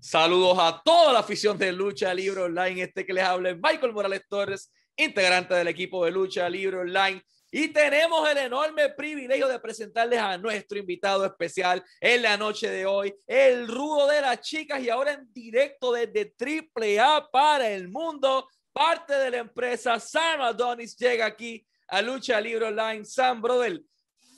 Saludos 0.00 0.56
a 0.60 0.80
toda 0.84 1.12
la 1.12 1.18
afición 1.18 1.58
de 1.58 1.72
Lucha 1.72 2.14
Libre 2.14 2.42
Online. 2.42 2.82
Este 2.82 3.04
que 3.04 3.12
les 3.12 3.24
habla 3.24 3.50
es 3.50 3.56
Michael 3.56 3.92
Morales 3.92 4.22
Torres, 4.28 4.72
integrante 4.96 5.54
del 5.54 5.66
equipo 5.66 6.04
de 6.04 6.12
Lucha 6.12 6.48
Libre 6.48 6.78
Online. 6.78 7.20
Y 7.50 7.68
tenemos 7.68 8.28
el 8.30 8.38
enorme 8.38 8.90
privilegio 8.90 9.48
de 9.48 9.58
presentarles 9.58 10.20
a 10.20 10.38
nuestro 10.38 10.78
invitado 10.78 11.24
especial 11.26 11.82
en 12.00 12.22
la 12.22 12.36
noche 12.36 12.70
de 12.70 12.86
hoy, 12.86 13.12
el 13.26 13.66
rudo 13.66 14.06
de 14.06 14.20
las 14.20 14.40
chicas 14.40 14.80
y 14.80 14.88
ahora 14.88 15.14
en 15.14 15.32
directo 15.32 15.92
desde 15.92 16.32
AAA 16.38 17.28
para 17.32 17.68
el 17.68 17.88
mundo, 17.88 18.48
parte 18.72 19.14
de 19.14 19.30
la 19.32 19.38
empresa 19.38 19.98
Sam 19.98 20.42
Adonis 20.42 20.96
llega 20.96 21.26
aquí 21.26 21.66
a 21.88 22.02
Lucha 22.02 22.40
Libre 22.40 22.66
Online. 22.66 23.04
Sam, 23.04 23.42
brother, 23.42 23.80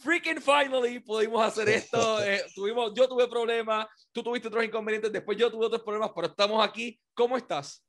freaking 0.01 0.41
finally 0.41 1.01
pudimos 1.01 1.45
hacer 1.45 1.69
esto. 1.69 2.23
Eh, 2.23 2.43
tuvimos, 2.55 2.93
yo 2.95 3.09
tuve 3.09 3.29
problemas, 3.29 3.87
tú 4.13 4.23
tuviste 4.23 4.49
otros 4.49 4.65
inconvenientes, 4.65 5.13
después 5.13 5.39
yo 5.39 5.51
tuve 5.51 5.67
otros 5.67 5.83
problemas, 5.83 6.11
pero 6.15 6.29
estamos 6.29 6.67
aquí. 6.67 6.99
¿Cómo 7.15 7.37
estás? 7.37 7.83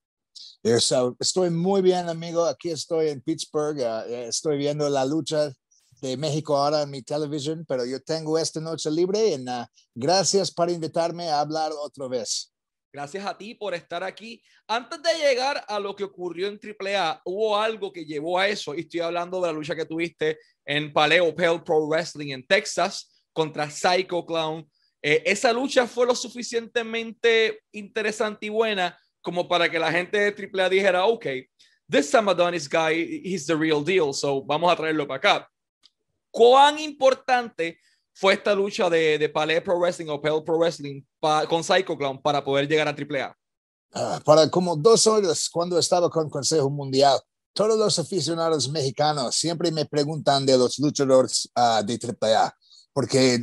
estoy 1.19 1.49
muy 1.49 1.81
bien, 1.81 2.09
amigo. 2.09 2.45
Aquí 2.45 2.69
estoy 2.69 3.09
en 3.09 3.21
Pittsburgh. 3.21 3.77
Uh, 3.77 4.13
estoy 4.13 4.57
viendo 4.57 4.89
la 4.89 5.05
lucha 5.05 5.51
de 6.01 6.17
México 6.17 6.57
ahora 6.57 6.81
en 6.81 6.89
mi 6.89 7.01
televisión, 7.01 7.65
pero 7.67 7.85
yo 7.85 8.01
tengo 8.01 8.37
esta 8.37 8.59
noche 8.59 8.89
libre 8.89 9.35
uh, 9.35 9.65
gracias 9.93 10.51
por 10.51 10.69
invitarme 10.69 11.29
a 11.29 11.39
hablar 11.39 11.71
otra 11.73 12.07
vez. 12.07 12.50
Gracias 12.93 13.25
a 13.25 13.37
ti 13.37 13.55
por 13.55 13.73
estar 13.73 14.03
aquí. 14.03 14.43
Antes 14.67 15.01
de 15.01 15.13
llegar 15.13 15.63
a 15.67 15.79
lo 15.79 15.95
que 15.95 16.03
ocurrió 16.03 16.47
en 16.47 16.59
AAA, 16.59 17.21
hubo 17.23 17.57
algo 17.57 17.91
que 17.91 18.03
llevó 18.03 18.37
a 18.37 18.49
eso, 18.49 18.75
y 18.75 18.81
estoy 18.81 18.99
hablando 18.99 19.39
de 19.39 19.47
la 19.47 19.53
lucha 19.53 19.75
que 19.75 19.85
tuviste 19.85 20.37
en 20.65 20.91
Paleo 20.91 21.33
Pale 21.33 21.59
Pro 21.59 21.87
Wrestling 21.87 22.33
en 22.33 22.45
Texas 22.45 23.23
contra 23.31 23.69
Psycho 23.69 24.25
Clown. 24.25 24.69
Eh, 25.01 25.23
esa 25.25 25.53
lucha 25.53 25.87
fue 25.87 26.05
lo 26.05 26.13
suficientemente 26.13 27.61
interesante 27.71 28.47
y 28.47 28.49
buena 28.49 28.97
como 29.21 29.47
para 29.47 29.69
que 29.69 29.79
la 29.79 29.91
gente 29.91 30.17
de 30.17 30.49
AAA 30.49 30.69
dijera, 30.69 31.05
ok, 31.05 31.25
this 31.89 32.09
Sam 32.09 32.27
Adonis 32.27 32.67
guy, 32.67 33.21
he's 33.23 33.45
the 33.45 33.55
real 33.55 33.83
deal, 33.83 34.13
so 34.13 34.43
vamos 34.43 34.71
a 34.71 34.75
traerlo 34.75 35.07
para 35.07 35.17
acá. 35.17 35.51
¿Cuán 36.29 36.77
importante 36.79 37.79
fue 38.13 38.33
esta 38.33 38.53
lucha 38.53 38.89
de, 38.89 39.17
de 39.17 39.29
Palais 39.29 39.61
Pro 39.61 39.79
Wrestling 39.79 40.07
o 40.09 40.21
Pale 40.21 40.41
Pro 40.41 40.57
Wrestling 40.57 41.03
con 41.49 41.63
Psycho 41.63 41.97
Clown 41.97 42.21
para 42.21 42.43
poder 42.43 42.67
llegar 42.67 42.87
a 42.87 42.91
AAA? 42.91 43.35
Uh, 43.93 44.21
para 44.23 44.49
como 44.49 44.75
dos 44.75 45.05
horas 45.07 45.49
cuando 45.49 45.77
estaba 45.77 46.09
con 46.09 46.29
Consejo 46.29 46.69
Mundial, 46.69 47.19
todos 47.53 47.77
los 47.77 47.99
aficionados 47.99 48.69
mexicanos 48.69 49.35
siempre 49.35 49.71
me 49.71 49.85
preguntan 49.85 50.45
de 50.45 50.57
los 50.57 50.79
luchadores 50.79 51.49
uh, 51.55 51.83
de 51.85 51.99
AAA 51.99 52.55
porque 52.93 53.39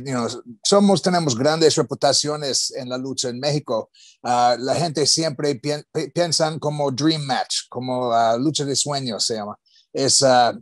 somos, 0.63 1.01
tenemos 1.01 1.35
grandes 1.35 1.75
reputaciones 1.75 2.71
en 2.71 2.89
la 2.89 2.97
lucha 2.97 3.29
en 3.29 3.39
México. 3.39 3.89
Ah, 4.23 4.55
la 4.59 4.75
gente 4.75 5.05
siempre 5.05 5.55
piensa 5.55 5.85
piensan 6.13 6.59
como 6.59 6.91
Dream 6.91 7.23
Match, 7.23 7.61
como 7.69 8.11
ah, 8.11 8.37
lucha 8.37 8.63
de 8.63 8.75
sueños 8.75 9.25
se 9.25 9.35
llama. 9.35 9.57
Es, 9.91 10.21
ah, 10.21 10.53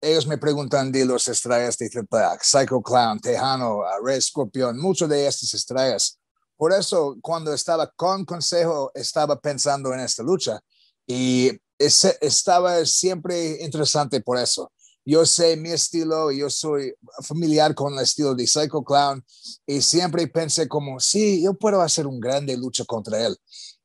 ellos 0.00 0.26
me 0.26 0.38
preguntan 0.38 0.90
de 0.90 1.04
los 1.04 1.28
estrellas 1.28 1.76
de 1.78 1.90
AAA, 2.10 2.38
Psycho 2.42 2.80
Clown, 2.82 3.20
Tejano, 3.20 3.82
Red 4.02 4.20
Scorpion, 4.20 4.78
muchos 4.78 5.08
de 5.08 5.26
estas 5.26 5.54
estrellas. 5.54 6.18
Por 6.56 6.72
eso, 6.72 7.16
cuando 7.20 7.52
estaba 7.52 7.90
con 7.96 8.24
Consejo, 8.24 8.90
estaba 8.94 9.40
pensando 9.40 9.92
en 9.94 10.00
esta 10.00 10.22
lucha 10.22 10.60
y 11.06 11.50
estaba 11.78 12.84
siempre 12.84 13.62
interesante 13.62 14.20
por 14.20 14.36
eso 14.36 14.70
yo 15.04 15.24
sé 15.24 15.56
mi 15.56 15.70
estilo, 15.70 16.30
yo 16.30 16.50
soy 16.50 16.94
familiar 17.22 17.74
con 17.74 17.94
el 17.94 18.00
estilo 18.00 18.34
de 18.34 18.46
Psycho 18.46 18.82
Clown 18.82 19.24
y 19.66 19.80
siempre 19.80 20.26
pensé 20.28 20.68
como, 20.68 21.00
sí, 21.00 21.42
yo 21.42 21.54
puedo 21.54 21.80
hacer 21.80 22.06
un 22.06 22.20
grande 22.20 22.56
lucha 22.56 22.84
contra 22.84 23.26
él. 23.26 23.36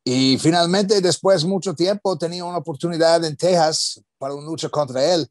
Y 0.04 0.38
finalmente, 0.38 1.02
después 1.02 1.42
de 1.42 1.48
mucho 1.48 1.74
tiempo, 1.74 2.18
tenía 2.18 2.46
una 2.46 2.60
oportunidad 2.60 3.24
en 3.24 3.36
Texas 3.36 4.00
para 4.20 4.36
una 4.36 4.46
lucha 4.46 4.70
contra 4.70 5.04
él. 5.04 5.28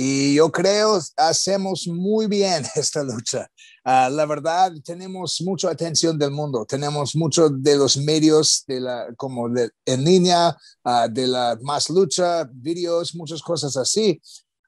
Y 0.00 0.34
yo 0.34 0.52
creo 0.52 1.00
hacemos 1.16 1.88
muy 1.88 2.28
bien 2.28 2.64
esta 2.76 3.02
lucha. 3.02 3.50
Ah, 3.84 4.08
la 4.08 4.26
verdad, 4.26 4.72
tenemos 4.84 5.40
mucha 5.40 5.70
atención 5.70 6.16
del 6.16 6.30
mundo, 6.30 6.64
tenemos 6.64 7.16
mucho 7.16 7.48
de 7.48 7.76
los 7.76 7.96
medios, 7.96 8.62
de 8.68 8.78
la, 8.78 9.08
como 9.16 9.48
de, 9.48 9.70
en 9.84 10.04
línea, 10.04 10.56
uh, 10.84 11.10
de 11.10 11.26
la 11.26 11.58
más 11.62 11.90
lucha, 11.90 12.48
videos, 12.52 13.12
muchas 13.16 13.42
cosas 13.42 13.76
así. 13.76 14.20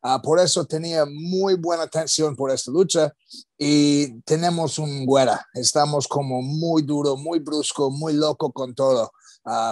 Ah, 0.02 0.20
por 0.20 0.40
eso 0.40 0.64
tenía 0.64 1.04
muy 1.06 1.54
buena 1.54 1.84
atención 1.84 2.34
por 2.34 2.50
esta 2.50 2.72
lucha 2.72 3.14
y 3.56 4.20
tenemos 4.22 4.80
un 4.80 5.06
güera. 5.06 5.46
Estamos 5.54 6.08
como 6.08 6.42
muy 6.42 6.82
duro, 6.82 7.16
muy 7.16 7.38
brusco, 7.38 7.88
muy 7.88 8.14
loco 8.14 8.50
con 8.50 8.74
todo. 8.74 9.12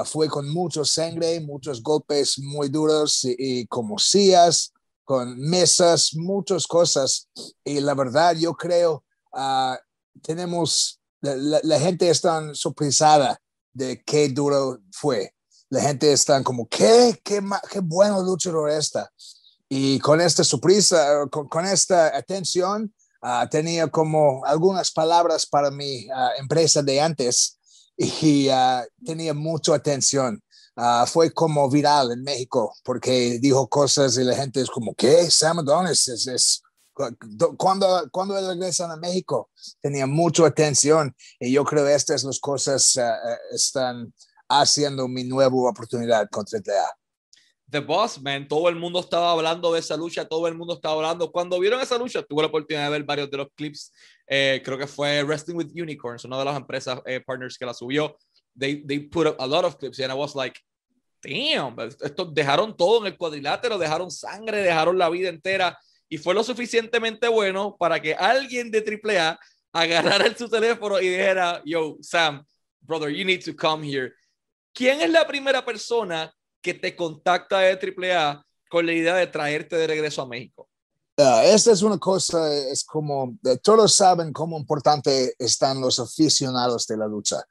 Fue 0.05 0.29
con 0.29 0.49
mucho 0.49 0.85
sangre, 0.85 1.41
muchos 1.41 1.83
golpes 1.83 2.39
muy 2.39 2.69
duros 2.69 3.25
y, 3.25 3.67
como 3.67 3.99
sillas, 3.99 4.73
con 5.09 5.41
mesas, 5.41 6.15
muchas 6.15 6.67
cosas. 6.67 7.31
Y 7.65 7.81
la 7.81 7.95
verdad, 7.95 8.37
yo 8.37 8.53
creo, 8.53 9.07
uh, 9.33 9.75
tenemos, 10.21 11.01
la, 11.23 11.81
gente 11.81 12.11
está 12.11 12.43
sorpresada 12.53 13.41
de 13.73 14.03
qué 14.05 14.29
duro 14.29 14.83
fue. 14.93 15.33
La 15.71 15.81
gente 15.81 16.13
está 16.13 16.45
como, 16.45 16.69
¿qué? 16.69 17.19
¿Qué, 17.25 17.43
qué 17.73 17.81
bueno 17.81 18.23
luchador 18.23 18.69
esta? 18.69 19.11
Y 19.71 19.99
con 20.01 20.21
esta 20.21 20.45
sorpresa, 20.45 21.27
con, 21.31 21.65
esta 21.65 22.15
atención, 22.15 22.95
ah, 23.23 23.49
tenía 23.51 23.87
como 23.87 24.45
algunas 24.45 24.91
palabras 24.91 25.47
para 25.47 25.71
mi 25.71 26.07
ah, 26.15 26.33
empresa 26.39 26.83
de 26.83 27.01
antes 27.01 27.59
y 27.97 28.51
tenía 29.07 29.33
mucha 29.33 29.75
atención. 29.75 30.43
Fue 31.07 31.33
como 31.33 31.69
viral 31.69 32.13
en 32.13 32.23
México 32.23 32.75
porque 32.85 33.39
dijo 33.41 33.69
cosas 33.69 34.17
y 34.17 34.25
la 34.25 34.37
gente 34.37 34.61
es 34.61 34.71
como, 34.71 34.95
¿qué? 34.95 35.31
Sam 35.31 35.61
Adonis 35.61 36.09
es, 36.09 36.27
es 36.27 36.63
cuando, 37.57 38.09
cuando 38.11 38.35
regresan 38.35 38.91
a 38.91 38.97
México, 38.97 39.51
tenía 39.81 40.07
mucha 40.07 40.47
atención 40.47 41.15
y 41.39 41.53
yo 41.53 41.65
creo 41.65 41.85
que 41.85 41.95
estas 41.95 42.25
las 42.25 42.41
cosas 42.41 42.99
están 43.53 44.13
haciendo 44.49 45.07
mi 45.09 45.25
nueva 45.25 45.55
oportunidad 45.55 46.29
contra 46.31 46.61
TEA. 46.61 46.87
The 47.71 47.81
Boss 47.81 48.21
Man, 48.23 48.49
todo 48.49 48.69
el 48.71 48.77
mundo 48.77 49.01
estaba 49.01 49.31
hablando 49.31 49.73
de 49.73 49.81
esa 49.81 49.97
lucha, 49.97 50.27
todo 50.27 50.49
el 50.49 50.55
mundo 50.55 50.75
estaba 50.75 50.95
hablando. 50.95 51.31
Cuando 51.31 51.61
vieron 51.61 51.81
esa 51.81 51.99
lucha, 51.99 52.23
tuve 52.23 52.43
la 52.43 52.49
oportunidad 52.49 52.85
de 52.87 52.91
ver 52.91 53.05
varios 53.05 53.31
de 53.31 53.37
los 53.37 53.49
clips. 53.55 53.93
Eh, 54.27 54.63
creo 54.65 54.79
que 54.79 54.87
fue 54.87 55.23
Wrestling 55.23 55.57
with 55.57 55.71
Unicorns, 55.75 56.25
una 56.25 56.39
de 56.39 56.47
las 56.47 56.57
empresas 56.57 57.01
eh, 57.05 57.21
partners 57.21 57.59
que 57.59 57.67
la 57.67 57.75
subió. 57.75 58.17
They, 58.59 58.83
they 58.85 58.99
put 59.01 59.27
up 59.27 59.37
a 59.39 59.47
lot 59.47 59.65
of 59.65 59.79
clips 59.79 60.01
and 60.01 60.11
I 60.11 60.15
was 60.15 60.35
like, 60.35 60.59
damn, 61.23 61.77
esto 61.79 62.25
dejaron 62.25 62.77
todo 62.77 63.01
en 63.01 63.13
el 63.13 63.17
cuadrilátero, 63.17 63.79
dejaron 63.79 64.11
sangre, 64.11 64.63
dejaron 64.63 64.99
la 64.99 65.09
vida 65.09 65.29
entera 65.29 65.79
y 66.09 66.19
fue 66.19 66.35
lo 66.35 66.43
suficientemente 66.43 67.29
bueno 67.29 67.77
para 67.79 68.01
que 68.01 68.15
alguien 68.15 68.71
de 68.71 68.81
AAA 68.81 69.39
agarrara 69.73 70.37
su 70.37 70.49
teléfono 70.49 71.01
y 71.01 71.09
dijera, 71.09 71.63
yo, 71.65 71.97
Sam, 72.01 72.45
brother, 72.81 73.11
you 73.11 73.25
need 73.25 73.45
to 73.45 73.55
come 73.55 73.87
here. 73.87 74.13
¿Quién 74.73 75.01
es 75.01 75.11
la 75.11 75.27
primera 75.27 75.65
persona 75.65 76.33
que 76.63 76.75
te 76.75 76.97
contacta 76.97 77.59
de 77.59 77.73
AAA 77.73 78.45
con 78.71 78.87
la 78.87 78.93
idea 78.93 79.15
de 79.15 79.27
traerte 79.27 79.77
de 79.77 79.87
regreso 79.87 80.23
a 80.23 80.27
México? 80.27 80.69
esta 81.17 81.73
es 81.73 81.83
una 81.83 81.99
cosa, 81.99 82.55
es 82.55 82.85
como, 82.85 83.37
todos 83.61 83.93
saben 83.93 84.33
cómo 84.33 84.57
importante 84.57 85.35
están 85.37 85.81
los 85.81 85.99
aficionados 85.99 86.87
de 86.87 86.97
la 86.97 87.09
lucha. 87.09 87.43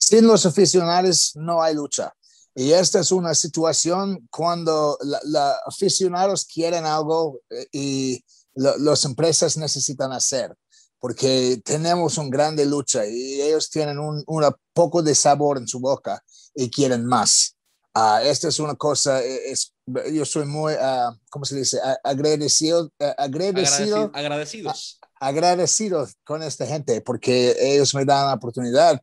Sin 0.00 0.26
los 0.26 0.44
aficionados 0.46 1.32
no 1.36 1.62
hay 1.62 1.74
lucha. 1.74 2.12
Y 2.54 2.72
esta 2.72 3.00
es 3.00 3.12
una 3.12 3.34
situación 3.34 4.26
cuando 4.30 4.98
los 5.02 5.54
aficionados 5.66 6.44
quieren 6.44 6.84
algo 6.84 7.38
eh, 7.48 7.66
y 7.70 8.24
las 8.54 9.04
empresas 9.04 9.56
necesitan 9.56 10.12
hacer, 10.12 10.52
porque 10.98 11.60
tenemos 11.64 12.18
una 12.18 12.28
grande 12.28 12.66
lucha 12.66 13.06
y 13.06 13.40
ellos 13.40 13.70
tienen 13.70 13.98
un, 13.98 14.24
un 14.26 14.44
poco 14.72 15.02
de 15.02 15.14
sabor 15.14 15.58
en 15.58 15.68
su 15.68 15.78
boca 15.78 16.22
y 16.54 16.68
quieren 16.68 17.06
más. 17.06 17.54
Uh, 17.94 18.18
esta 18.22 18.48
es 18.48 18.58
una 18.58 18.74
cosa, 18.74 19.22
e, 19.22 19.52
es, 19.52 19.72
yo 20.12 20.24
soy 20.24 20.46
muy, 20.46 20.74
uh, 20.74 21.16
¿cómo 21.28 21.44
se 21.44 21.56
dice? 21.56 21.80
Agradecido, 22.04 22.90
agradecido, 23.16 24.10
agradecidos. 24.12 25.00
agradecido 25.20 26.08
con 26.24 26.42
esta 26.42 26.66
gente 26.66 27.00
porque 27.00 27.56
ellos 27.58 27.94
me 27.94 28.04
dan 28.04 28.26
la 28.26 28.34
oportunidad. 28.34 29.00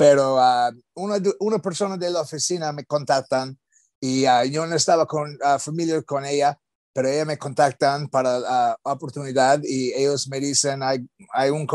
Pero 0.00 0.36
uh, 0.36 0.72
una, 0.94 1.16
una 1.40 1.58
persona 1.58 1.98
de 1.98 2.08
la 2.08 2.22
oficina 2.22 2.72
me 2.72 2.86
contactan 2.86 3.58
y 4.00 4.22
yo 4.50 4.66
no 4.66 4.74
estaba 4.74 5.06
con 5.06 5.38
familia 5.58 6.00
con 6.02 6.24
ella, 6.24 6.58
pero 6.94 7.08
ella 7.08 7.26
me 7.26 7.36
contactan 7.36 8.08
para 8.08 8.38
la 8.38 8.78
oportunidad 8.82 9.60
y 9.62 9.92
ellos 9.92 10.26
me 10.28 10.40
dicen, 10.40 10.82
hay, 10.82 11.06
hay 11.34 11.50
un 11.50 11.66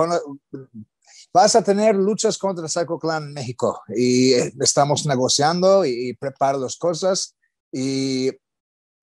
vas 1.31 1.55
a 1.55 1.61
tener 1.61 1.95
luchas 1.95 2.39
contra 2.39 2.67
Psycho 2.67 2.97
Clan 2.97 3.25
en 3.25 3.33
México 3.33 3.79
y 3.89 4.33
eh, 4.33 4.53
estamos 4.59 5.05
negociando 5.05 5.85
y, 5.85 6.13
preparo 6.13 6.57
las 6.57 6.77
cosas 6.77 7.35
y 7.71 8.31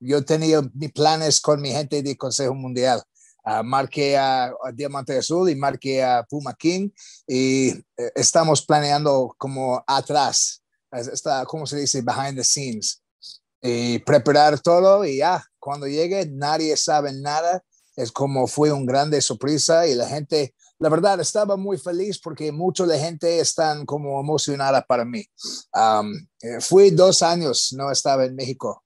yo 0.00 0.24
tenía 0.24 0.62
mis 0.74 0.90
planes 0.92 1.40
con 1.40 1.60
mi 1.60 1.70
gente 1.70 2.02
de 2.02 2.16
Consejo 2.16 2.54
Mundial. 2.54 3.02
Uh, 3.44 3.64
marqué 3.64 4.16
a, 4.16 4.52
Diamante 4.72 5.18
Azul 5.18 5.50
y 5.50 5.56
marqué 5.56 6.02
a 6.02 6.22
Puma 6.22 6.54
King 6.54 6.90
y 7.26 7.70
eh, 7.70 8.12
estamos 8.14 8.64
planeando 8.64 9.34
como 9.36 9.82
atrás 9.86 10.62
está, 10.92 11.44
¿cómo 11.46 11.66
se 11.66 11.78
dice? 11.78 12.02
Behind 12.02 12.36
the 12.36 12.44
scenes. 12.44 13.02
Y 13.60 14.00
preparar 14.00 14.58
todo 14.60 15.04
y 15.04 15.18
ya, 15.18 15.44
cuando 15.58 15.86
llegue 15.86 16.26
nadie 16.26 16.76
sabe 16.76 17.12
nada. 17.12 17.62
Es 17.94 18.10
como 18.10 18.46
fue 18.46 18.72
un 18.72 18.86
grande 18.86 19.20
sorpresa 19.20 19.86
y 19.86 19.94
la 19.94 20.08
gente, 20.08 20.54
la 20.78 20.88
verdad, 20.88 21.20
estaba 21.20 21.56
muy 21.56 21.76
feliz 21.76 22.18
porque 22.18 22.50
mucha 22.50 22.86
de 22.86 22.98
gente 22.98 23.38
están 23.38 23.84
como 23.84 24.18
emocionada 24.18 24.82
para 24.82 25.04
mí. 25.04 25.26
Um, 25.74 26.10
fui 26.60 26.90
dos 26.90 27.22
años, 27.22 27.74
no 27.76 27.90
estaba 27.90 28.24
en 28.24 28.34
México. 28.34 28.82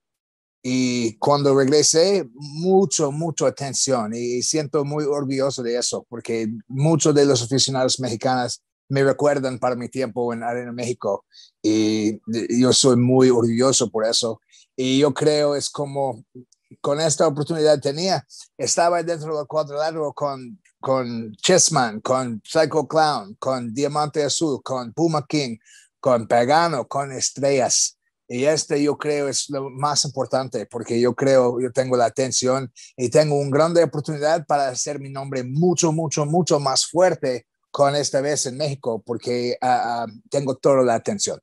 Y 0.69 1.13
cuando 1.19 1.57
regresé, 1.57 2.29
mucho, 2.33 3.09
mucho 3.09 3.45
atención 3.45 4.13
y 4.13 4.43
siento 4.43 4.83
muy 4.83 5.05
orgulloso 5.05 5.63
de 5.63 5.77
eso 5.77 6.05
porque 6.09 6.49
muchos 6.67 7.15
de 7.15 7.23
los 7.23 7.41
aficionados 7.41 8.01
mexicanos 8.01 8.61
me 8.89 9.01
recuerdan 9.01 9.59
para 9.59 9.77
mi 9.77 9.87
tiempo 9.87 10.33
en 10.33 10.43
Arena 10.43 10.73
México 10.73 11.23
y 11.61 12.19
yo 12.59 12.73
soy 12.73 12.97
muy 12.97 13.29
orgulloso 13.29 13.89
por 13.89 14.03
eso. 14.03 14.41
Y 14.75 14.99
yo 14.99 15.13
creo 15.13 15.55
es 15.55 15.69
como 15.69 16.25
con 16.81 16.99
esta 16.99 17.27
oportunidad 17.27 17.79
tenía, 17.79 18.27
estaba 18.57 19.01
dentro 19.03 19.37
del 19.37 19.47
cuadrilátero 19.47 20.11
con, 20.11 20.59
con 20.81 21.31
Chessman, 21.37 22.01
con 22.01 22.41
Psycho 22.43 22.85
Clown, 22.85 23.35
con 23.39 23.73
Diamante 23.73 24.21
Azul, 24.21 24.61
con 24.61 24.91
Puma 24.91 25.25
King, 25.25 25.59
con 26.01 26.27
Pagano, 26.27 26.89
con 26.89 27.13
Estrellas. 27.13 27.96
Y 28.27 28.43
este 28.43 28.83
yo 28.83 28.97
creo 28.97 29.29
es 29.29 29.49
lo 29.49 29.69
más 29.69 30.03
importante 30.03 30.65
porque 30.65 30.99
yo 30.99 31.15
creo, 31.15 31.61
yo 31.61 31.71
tengo 31.71 31.95
la 31.95 32.05
atención 32.05 32.71
y 32.97 33.09
tengo 33.09 33.35
una 33.35 33.55
grande 33.55 33.83
oportunidad 33.83 34.45
para 34.45 34.67
hacer 34.67 34.99
mi 34.99 35.09
nombre 35.09 35.43
mucho, 35.43 35.91
mucho, 35.93 36.25
mucho 36.25 36.59
más 36.59 36.85
fuerte 36.85 37.47
con 37.71 37.95
esta 37.95 38.19
vez 38.21 38.45
en 38.45 38.57
México 38.57 39.01
porque 39.05 39.57
uh, 39.61 40.03
uh, 40.03 40.21
tengo 40.29 40.55
toda 40.55 40.83
la 40.83 40.95
atención. 40.95 41.39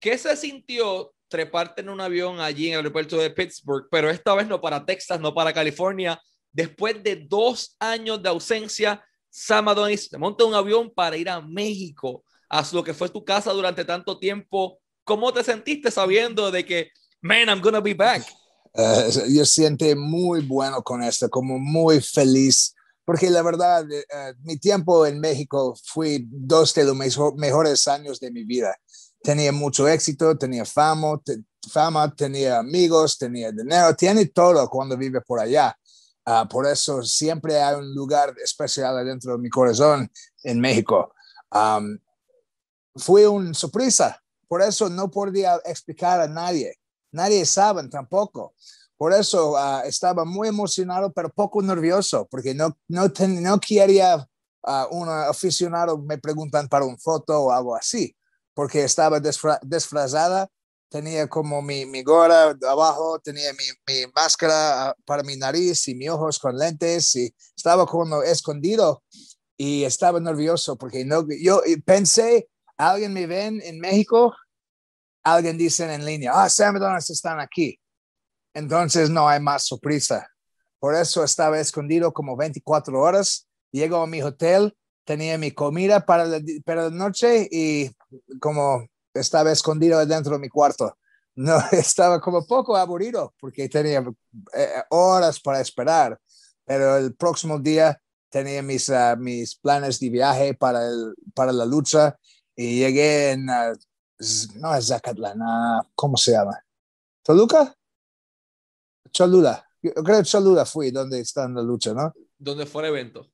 ¿Qué 0.00 0.16
se 0.16 0.36
sintió 0.36 1.12
treparte 1.28 1.82
en 1.82 1.88
un 1.90 2.00
avión 2.00 2.40
allí 2.40 2.68
en 2.68 2.72
el 2.74 2.78
aeropuerto 2.78 3.18
de 3.18 3.30
Pittsburgh, 3.30 3.88
pero 3.90 4.08
esta 4.08 4.34
vez 4.34 4.46
no 4.46 4.60
para 4.60 4.86
Texas, 4.86 5.20
no 5.20 5.34
para 5.34 5.52
California? 5.52 6.20
Después 6.52 7.02
de 7.02 7.16
dos 7.16 7.76
años 7.78 8.22
de 8.22 8.28
ausencia, 8.28 9.04
Sam 9.28 9.68
Adonis 9.68 10.10
monta 10.18 10.44
un 10.44 10.54
avión 10.54 10.90
para 10.90 11.16
ir 11.16 11.28
a 11.28 11.40
México, 11.40 12.24
a 12.48 12.66
lo 12.72 12.82
que 12.82 12.94
fue 12.94 13.08
tu 13.08 13.24
casa 13.24 13.52
durante 13.52 13.84
tanto 13.84 14.18
tiempo. 14.18 14.80
¿Cómo 15.08 15.32
te 15.32 15.42
sentiste 15.42 15.90
sabiendo 15.90 16.52
de 16.52 16.64
que, 16.64 16.90
man, 17.20 17.48
I'm 17.48 17.60
gonna 17.60 17.80
be 17.80 17.94
back? 17.94 18.22
Uh, 18.74 19.10
yo 19.28 19.44
siento 19.44 19.84
muy 19.96 20.42
bueno 20.42 20.82
con 20.82 21.02
esto, 21.02 21.28
como 21.28 21.58
muy 21.58 22.00
feliz 22.00 22.74
porque 23.08 23.30
la 23.30 23.40
verdad, 23.40 23.86
uh, 23.86 24.34
mi 24.42 24.58
tiempo 24.58 25.06
en 25.06 25.18
México 25.18 25.74
fue 25.82 26.20
dos 26.26 26.74
de 26.74 26.84
los 26.84 26.94
mejor, 26.94 27.38
mejores 27.38 27.88
años 27.88 28.20
de 28.20 28.30
mi 28.30 28.44
vida. 28.44 28.76
Tenía 29.22 29.50
mucho 29.50 29.88
éxito, 29.88 30.36
tenía 30.36 30.66
fama, 30.66 31.18
te, 31.24 31.38
fama, 31.72 32.14
tenía 32.14 32.58
amigos, 32.58 33.16
tenía 33.16 33.50
dinero, 33.50 33.96
tiene 33.96 34.26
todo 34.26 34.68
cuando 34.68 34.94
vive 34.94 35.22
por 35.22 35.40
allá. 35.40 35.74
Uh, 36.26 36.46
por 36.46 36.66
eso 36.66 37.02
siempre 37.02 37.58
hay 37.58 37.76
un 37.76 37.94
lugar 37.94 38.34
especial 38.44 39.02
dentro 39.06 39.32
de 39.32 39.38
mi 39.38 39.48
corazón 39.48 40.12
en 40.42 40.60
México. 40.60 41.14
Um, 41.50 41.98
fue 42.94 43.26
una 43.26 43.54
sorpresa, 43.54 44.22
por 44.48 44.62
eso 44.62 44.88
no 44.88 45.10
podía 45.10 45.56
explicar 45.64 46.20
a 46.20 46.28
nadie. 46.28 46.78
Nadie 47.12 47.44
sabe 47.46 47.86
tampoco. 47.88 48.54
Por 48.98 49.12
eso 49.12 49.52
uh, 49.52 49.86
estaba 49.86 50.24
muy 50.24 50.48
emocionado, 50.48 51.12
pero 51.12 51.30
poco 51.30 51.62
nervioso, 51.62 52.26
porque 52.28 52.52
no, 52.52 52.76
no, 52.88 53.12
ten, 53.12 53.40
no 53.40 53.60
quería 53.60 54.16
uh, 54.16 54.86
un 54.90 55.08
aficionado 55.08 55.98
me 55.98 56.18
preguntan 56.18 56.68
para 56.68 56.84
un 56.84 56.98
foto 56.98 57.38
o 57.40 57.52
algo 57.52 57.76
así, 57.76 58.16
porque 58.54 58.82
estaba 58.82 59.20
desfra 59.20 59.60
disfrazada, 59.62 60.48
tenía 60.90 61.28
como 61.28 61.62
mi, 61.62 61.86
mi 61.86 62.02
gorra 62.02 62.56
abajo, 62.68 63.20
tenía 63.20 63.52
mi, 63.52 63.64
mi 63.86 64.10
máscara 64.16 64.90
uh, 64.90 65.02
para 65.04 65.22
mi 65.22 65.36
nariz 65.36 65.86
y 65.86 65.94
mis 65.94 66.10
ojos 66.10 66.40
con 66.40 66.58
lentes 66.58 67.14
y 67.14 67.32
estaba 67.56 67.86
como 67.86 68.22
escondido 68.24 69.04
y 69.56 69.84
estaba 69.84 70.18
nervioso 70.18 70.76
porque 70.76 71.04
no, 71.04 71.24
yo 71.40 71.62
pensé, 71.84 72.48
alguien 72.78 73.12
me 73.12 73.26
ven 73.26 73.60
en 73.62 73.78
México, 73.78 74.34
alguien 75.22 75.58
dice 75.58 75.92
en 75.92 76.04
línea, 76.06 76.32
ah, 76.34 76.48
Sam 76.48 76.78
Donas 76.78 77.10
están 77.10 77.40
aquí 77.40 77.78
entonces 78.58 79.08
no 79.08 79.28
hay 79.28 79.40
más 79.40 79.66
sorpresa. 79.66 80.28
Por 80.80 80.94
eso 80.94 81.22
estaba 81.22 81.60
escondido 81.60 82.12
como 82.12 82.36
24 82.36 83.00
horas. 83.00 83.46
Llego 83.70 83.98
a 83.98 84.06
mi 84.06 84.20
hotel, 84.20 84.76
tenía 85.04 85.38
mi 85.38 85.52
comida 85.52 86.04
para 86.04 86.24
la, 86.24 86.40
para 86.64 86.84
la 86.84 86.90
noche 86.90 87.48
y 87.50 87.90
como 88.40 88.86
estaba 89.14 89.52
escondido 89.52 90.04
dentro 90.04 90.32
de 90.32 90.40
mi 90.40 90.48
cuarto. 90.48 90.96
No, 91.36 91.56
estaba 91.72 92.20
como 92.20 92.44
poco 92.46 92.76
aburrido 92.76 93.32
porque 93.38 93.68
tenía 93.68 94.04
eh, 94.54 94.82
horas 94.90 95.38
para 95.38 95.60
esperar, 95.60 96.18
pero 96.64 96.96
el 96.96 97.14
próximo 97.14 97.60
día 97.60 98.00
tenía 98.28 98.60
mis, 98.60 98.88
uh, 98.88 99.16
mis 99.16 99.54
planes 99.54 100.00
de 100.00 100.10
viaje 100.10 100.54
para, 100.54 100.84
el, 100.84 101.14
para 101.32 101.52
la 101.52 101.64
lucha 101.64 102.18
y 102.58 102.80
llegué 102.80 103.30
en, 103.30 103.48
uh, 103.48 103.78
no 104.56 104.74
es 104.74 104.88
Zacatlán, 104.88 105.40
uh, 105.40 105.80
¿cómo 105.94 106.16
se 106.16 106.32
llama? 106.32 106.60
¿Toluca? 107.22 107.72
Cholula. 109.12 109.64
Yo 109.80 109.94
creo 109.94 110.18
que 110.18 110.24
Cholula 110.24 110.66
fui 110.66 110.90
donde 110.90 111.20
está 111.20 111.44
en 111.44 111.54
la 111.54 111.62
lucha, 111.62 111.94
¿no? 111.94 112.12
Donde 112.36 112.66
fue 112.66 112.82
el 112.82 112.88
evento. 112.88 113.30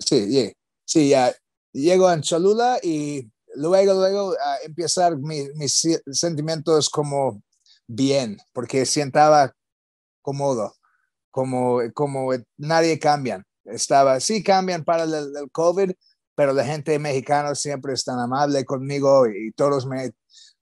Sí, 0.00 0.28
yeah. 0.28 0.52
sí, 0.84 1.10
ya. 1.10 1.32
Llego 1.72 2.10
en 2.10 2.22
Cholula 2.22 2.80
y 2.82 3.30
luego, 3.54 3.94
luego 3.94 4.30
uh, 4.30 4.36
empezar 4.64 5.16
mi, 5.18 5.48
mis 5.54 5.86
sentimientos 6.10 6.90
como 6.90 7.44
bien, 7.86 8.38
porque 8.52 8.86
sientaba 8.86 9.54
cómodo, 10.20 10.74
como, 11.30 11.78
como 11.94 12.32
nadie 12.56 12.98
cambian. 12.98 13.44
Estaba, 13.64 14.18
sí 14.18 14.42
cambian 14.42 14.84
para 14.84 15.04
el, 15.04 15.14
el 15.14 15.50
COVID, 15.52 15.92
pero 16.34 16.52
la 16.52 16.64
gente 16.64 16.98
mexicana 16.98 17.54
siempre 17.54 17.94
es 17.94 18.04
tan 18.04 18.18
amable 18.18 18.64
conmigo 18.64 19.26
y 19.26 19.52
todos 19.52 19.86
me, 19.86 20.10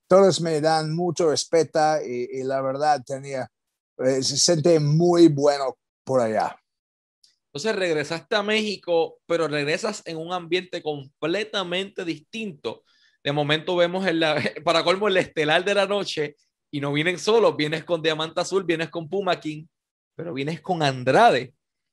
todos 0.07 0.41
me 0.41 0.61
dan 0.61 0.95
mucho 0.95 1.31
respeto 1.31 1.81
y, 2.05 2.29
y 2.33 2.43
la 2.43 2.61
verdad 2.61 3.03
tenía 3.05 3.51
eh, 3.99 4.23
se 4.23 4.37
siente 4.37 4.81
muy 4.81 5.29
bueno 5.29 5.79
por 6.05 6.21
allá. 6.21 6.57
Entonces 7.47 7.77
regresaste 7.77 8.35
a 8.35 8.43
México, 8.43 9.21
pero 9.27 9.47
regresas 9.47 10.03
en 10.07 10.17
un 10.17 10.33
ambiente 10.33 10.83
completamente 10.83 12.05
distinto. 12.05 12.85
De 13.23 13.33
momento 13.33 13.77
vemos 13.77 14.07
en 14.07 14.21
la, 14.21 14.43
para 14.65 14.83
colmo 14.83 15.09
el 15.09 15.17
estelar 15.17 15.65
de 15.65 15.75
la 15.75 15.87
noche 15.87 16.37
y 16.71 16.81
no 16.81 16.93
vienen 16.93 17.19
solos, 17.19 17.57
vienes 17.57 17.85
con 17.85 18.03
Diamante 18.03 18.41
Azul, 18.41 18.65
vienes 18.65 18.89
con 18.89 19.09
Puma 19.09 19.39
King, 19.39 19.67
pero 20.17 20.33
vienes 20.33 20.61
con 20.63 20.83
Andrade, 20.83 21.53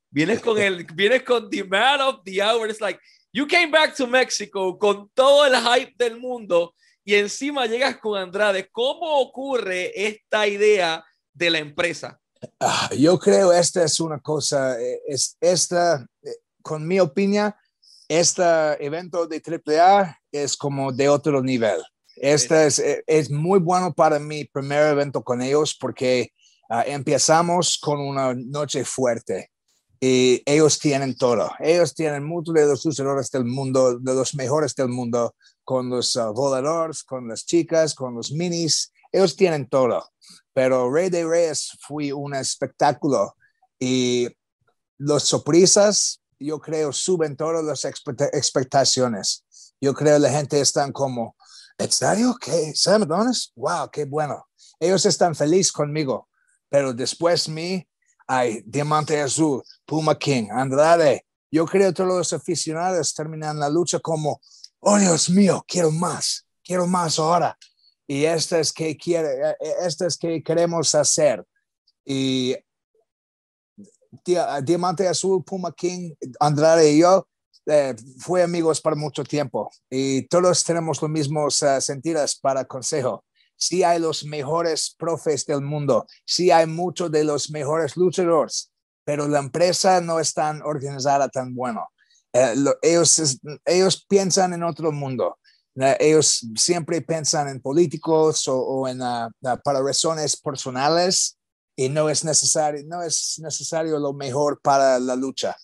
vienes 0.09 0.39
con 0.39 0.57
el, 0.57 0.85
vienes 0.95 1.23
con 1.23 1.49
The 1.49 1.65
Man 1.65 2.01
of 2.01 2.21
the 2.23 2.41
Hour. 2.41 2.69
It's 2.69 2.79
like, 2.79 2.99
you 3.31 3.47
came 3.47 3.71
back 3.71 3.95
to 3.95 4.07
Mexico 4.07 4.77
con 4.77 5.09
todo 5.13 5.45
el 5.45 5.55
hype 5.55 5.93
del 5.97 6.19
mundo 6.19 6.73
y 7.03 7.15
encima 7.15 7.65
llegas 7.65 7.97
con 7.97 8.17
Andrade. 8.17 8.69
¿Cómo 8.71 9.19
ocurre 9.19 9.91
esta 9.95 10.47
idea 10.47 11.03
de 11.33 11.49
la 11.49 11.59
empresa? 11.59 12.19
Uh, 12.59 12.95
yo 12.95 13.19
creo 13.19 13.51
esta 13.51 13.83
es 13.83 13.99
una 13.99 14.19
cosa, 14.19 14.79
eh, 14.79 15.01
es 15.07 15.37
esta, 15.41 16.05
eh, 16.23 16.35
con 16.61 16.87
mi 16.87 16.99
opinión, 16.99 17.53
este 18.07 18.43
evento 18.83 19.27
de 19.27 19.41
AAA 19.41 20.17
es 20.31 20.55
como 20.55 20.91
de 20.91 21.09
otro 21.09 21.41
nivel. 21.41 21.81
Este 22.15 22.67
es, 22.67 22.79
eh, 22.79 23.03
es 23.07 23.29
muy 23.29 23.59
bueno 23.59 23.93
para 23.93 24.19
mi 24.19 24.45
primer 24.45 24.87
evento 24.87 25.23
con 25.23 25.41
ellos 25.41 25.75
porque 25.79 26.33
uh, 26.69 26.81
empezamos 26.85 27.77
con 27.79 27.99
una 27.99 28.33
noche 28.33 28.83
fuerte 28.83 29.51
y 29.99 30.41
ellos 30.45 30.79
tienen 30.79 31.15
todo. 31.15 31.51
Ellos 31.59 31.93
tienen 31.93 32.23
muchos 32.23 32.53
de 32.53 32.65
los 32.65 32.85
luchadores 32.85 33.29
del 33.31 33.45
mundo, 33.45 33.99
de 33.99 34.13
los 34.13 34.35
mejores 34.35 34.75
del 34.75 34.89
mundo, 34.89 35.35
con 35.63 35.89
los 35.89 36.15
uh, 36.15 36.33
voladores, 36.33 37.03
con 37.03 37.27
las 37.27 37.45
chicas, 37.45 37.93
con 37.93 38.15
los 38.15 38.31
minis. 38.31 38.91
Ellos 39.11 39.35
tienen 39.35 39.67
todo 39.67 40.03
pero 40.59 40.91
Rey 40.91 41.09
de 41.09 41.25
Reyes 41.25 41.77
fue 41.87 42.11
un 42.11 42.35
espectáculo 42.35 43.35
y 43.79 44.27
los 44.97 45.23
sorpresas, 45.23 46.21
yo 46.37 46.59
creo, 46.59 46.91
suben 46.91 47.37
todas 47.37 47.63
las 47.63 47.85
expectaciones. 47.85 49.45
Yo 49.79 49.93
creo 49.93 50.19
la 50.19 50.29
gente 50.29 50.59
están 50.59 50.91
como, 50.91 51.37
¿en 51.77 51.89
serio? 51.89 52.35
¿Qué? 52.41 52.73
¿Sam 52.75 53.03
Adonis? 53.03 53.53
¡Wow! 53.55 53.89
¡Qué 53.89 54.03
bueno! 54.03 54.49
Ellos 54.79 55.05
están 55.05 55.33
felices 55.33 55.71
conmigo, 55.71 56.27
pero 56.67 56.93
después 56.93 57.47
mí 57.47 57.87
hay 58.29 58.61
Diamante 58.63 59.19
Azul, 59.19 59.63
Puma 59.85 60.17
King, 60.17 60.49
Andrade. 60.51 61.25
Yo 61.51 61.65
creo 61.65 61.89
que 61.89 61.95
todos 61.95 62.09
los 62.09 62.31
aficionados 62.31 63.15
terminan 63.15 63.59
la 63.59 63.69
lucha 63.69 63.99
como, 63.99 64.39
oh 64.81 64.99
Dios 64.99 65.31
mío, 65.31 65.65
quiero 65.67 65.89
más, 65.89 66.45
quiero 66.63 66.85
más 66.85 67.17
ahora 67.17 67.57
y 68.09 68.25
esto 68.25 68.57
es 68.57 68.73
que 68.73 68.97
quiere, 68.97 69.51
eh, 69.51 69.75
esto 69.81 70.07
es 70.07 70.17
que 70.17 70.41
queremos 70.41 70.95
hacer. 70.95 71.45
Y 72.03 72.55
Diamante 74.63 75.07
Azul, 75.07 75.43
Puma 75.43 75.71
King, 75.71 76.13
Andrade 76.39 76.91
y 76.91 76.99
yo 77.01 77.27
eh, 77.67 77.95
fue 78.17 78.41
amigos 78.41 78.81
por 78.81 78.95
mucho 78.95 79.23
tiempo 79.23 79.71
y 79.91 80.23
todos 80.23 80.63
tenemos 80.63 80.99
los 80.99 81.11
mismos 81.11 81.61
uh, 81.61 81.79
sentidos 81.79 82.35
para 82.35 82.65
consejo. 82.65 83.23
Sí 83.59 83.83
hay 83.83 83.99
los 83.99 84.23
mejores 84.23 84.95
profes 84.97 85.45
del 85.45 85.61
mundo, 85.61 86.07
sí 86.25 86.49
hay 86.49 86.65
muchos 86.65 87.11
de 87.11 87.25
los 87.25 87.51
mejores 87.51 87.97
luchadores, 87.97 88.71
pero 89.03 89.27
la 89.27 89.39
empresa 89.39 89.99
no 89.99 90.19
es 90.19 90.33
tan 90.33 90.61
organizada 90.61 91.27
tan 91.27 91.53
bueno. 91.53 91.89
Eh, 92.31 92.53
lo, 92.55 92.75
ellos, 92.81 93.39
ellos 93.65 94.05
piensan 94.07 94.53
en 94.53 94.63
otro 94.63 94.91
mundo. 94.91 95.37
Uh, 95.75 95.95
ellos 95.99 96.45
siempre 96.55 97.01
piensan 97.01 97.47
en 97.47 97.61
políticos 97.61 98.45
o, 98.47 98.87
en, 98.87 99.01
uh, 99.01 99.29
para 99.63 99.81
razones 99.81 100.35
personales 100.35 101.37
y 101.75 101.89
no 101.89 102.09
es 102.09 102.23
necesario, 102.25 102.83
no 102.85 103.01
es 103.01 103.39
necesario 103.41 103.99
lo 103.99 104.13
mejor 104.13 104.59
para 104.61 104.99
la 104.99 105.15
lucha. 105.15 105.55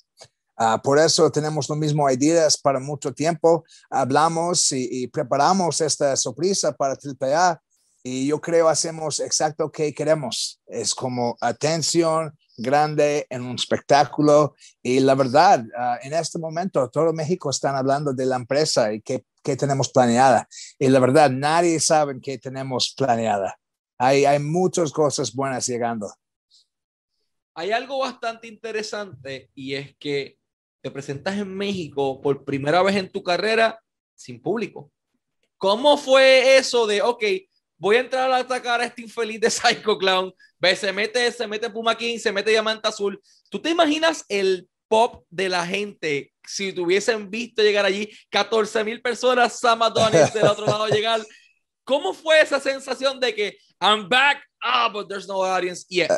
Uh, 0.58 0.80
por 0.82 1.00
eso 1.00 1.30
tenemos 1.32 1.68
lo 1.70 1.75
mismo 1.75 2.10
ideas 2.10 2.58
para 2.58 2.80
mucho 2.80 3.14
tiempo. 3.14 3.66
Hablamos 3.90 4.72
y, 4.72 5.04
y, 5.04 5.08
preparamos 5.08 5.82
esta 5.82 6.16
sorpresa 6.16 6.72
para 6.72 6.94
AAA 6.96 7.62
y 8.07 8.27
yo 8.27 8.39
creo 8.39 8.69
hacemos 8.69 9.19
exacto 9.19 9.71
que 9.71 9.91
queremos. 9.91 10.62
Es 10.67 10.93
como 10.93 11.35
atención 11.41 12.38
grande 12.55 13.25
en 13.31 13.41
un 13.41 13.55
espectáculo 13.55 14.53
y 14.83 15.00
la 15.00 15.15
verdad, 15.15 15.65
uh, 15.65 16.05
en 16.05 16.13
este 16.13 16.38
momento 16.38 16.88
todo 16.91 17.12
México 17.13 17.50
están 17.50 17.75
hablando 17.75 18.13
de 18.13 18.27
la 18.27 18.35
empresa 18.35 18.93
y 18.93 19.01
qué, 19.01 19.25
qué 19.43 19.55
tenemos 19.55 19.89
planeada. 19.89 20.47
Y 20.77 20.88
la 20.89 21.00
verdad, 21.00 21.31
nadie 21.31 21.79
sabe 21.79 22.21
qué 22.21 22.38
tenemos 22.38 22.93
planeada. 22.95 23.57
Hay, 23.97 24.24
hay 24.24 24.38
muchas 24.38 24.91
cosas 24.91 25.33
buenas 25.33 25.65
llegando. 25.65 26.13
Hay 27.55 27.71
algo 27.71 27.97
bastante 27.97 28.47
interesante 28.47 29.50
y 29.55 29.74
es 29.74 29.97
que 29.97 30.38
te 30.79 30.91
presentas 30.91 31.39
en 31.39 31.51
México 31.51 32.21
por 32.21 32.45
primera 32.45 32.83
vez 32.83 32.97
en 32.97 33.12
tu 33.12 33.24
carrera 33.24 33.81
sin 34.13 34.39
público. 34.39 34.91
¿Cómo 35.57 35.97
fue 35.97 36.57
eso 36.57 36.85
de, 36.85 37.01
ok, 37.01 37.24
voy 37.77 37.98
a 37.98 38.00
entrar 38.00 38.32
a 38.32 38.38
atacar 38.38 38.82
a 38.82 38.86
este 38.86 39.01
infeliz 39.01 39.39
de 39.39 39.50
Psycho 39.50 39.98
Clown, 39.98 40.34
ve, 40.60 40.75
se 40.75 40.91
mete, 40.91 41.32
se 41.32 41.48
mete 41.48 41.70
Puma 41.70 41.98
King, 41.98 42.17
se 42.17 42.32
mete 42.32 42.51
Diamante 42.51 42.88
Azul? 42.88 43.22
¿Tú 43.50 43.62
te 43.62 43.70
imaginas 43.70 44.25
el 44.29 44.67
pop 44.88 45.25
de 45.29 45.50
la 45.50 45.65
gente 45.65 46.32
si 46.46 46.72
tuviesen 46.72 47.29
visto 47.29 47.62
llegar 47.62 47.86
allí 47.86 48.10
14 48.29 48.84
mil 48.84 49.01
personas, 49.01 49.60
Sam 49.60 49.82
Adonis 49.82 50.34
del 50.34 50.48
otro 50.48 50.65
lado 50.65 50.88
llegar? 50.88 51.22
¿Cómo 51.84 52.13
fue 52.13 52.41
esa 52.41 52.60
sensación 52.60 53.20
de 53.20 53.34
que 53.36 53.58
I'm 53.79 54.10
back, 54.10 54.44
ah, 54.62 54.89
but 54.91 55.08
there's 55.08 55.27
no 55.27 55.44
audience 55.44 55.86
yet? 55.89 56.12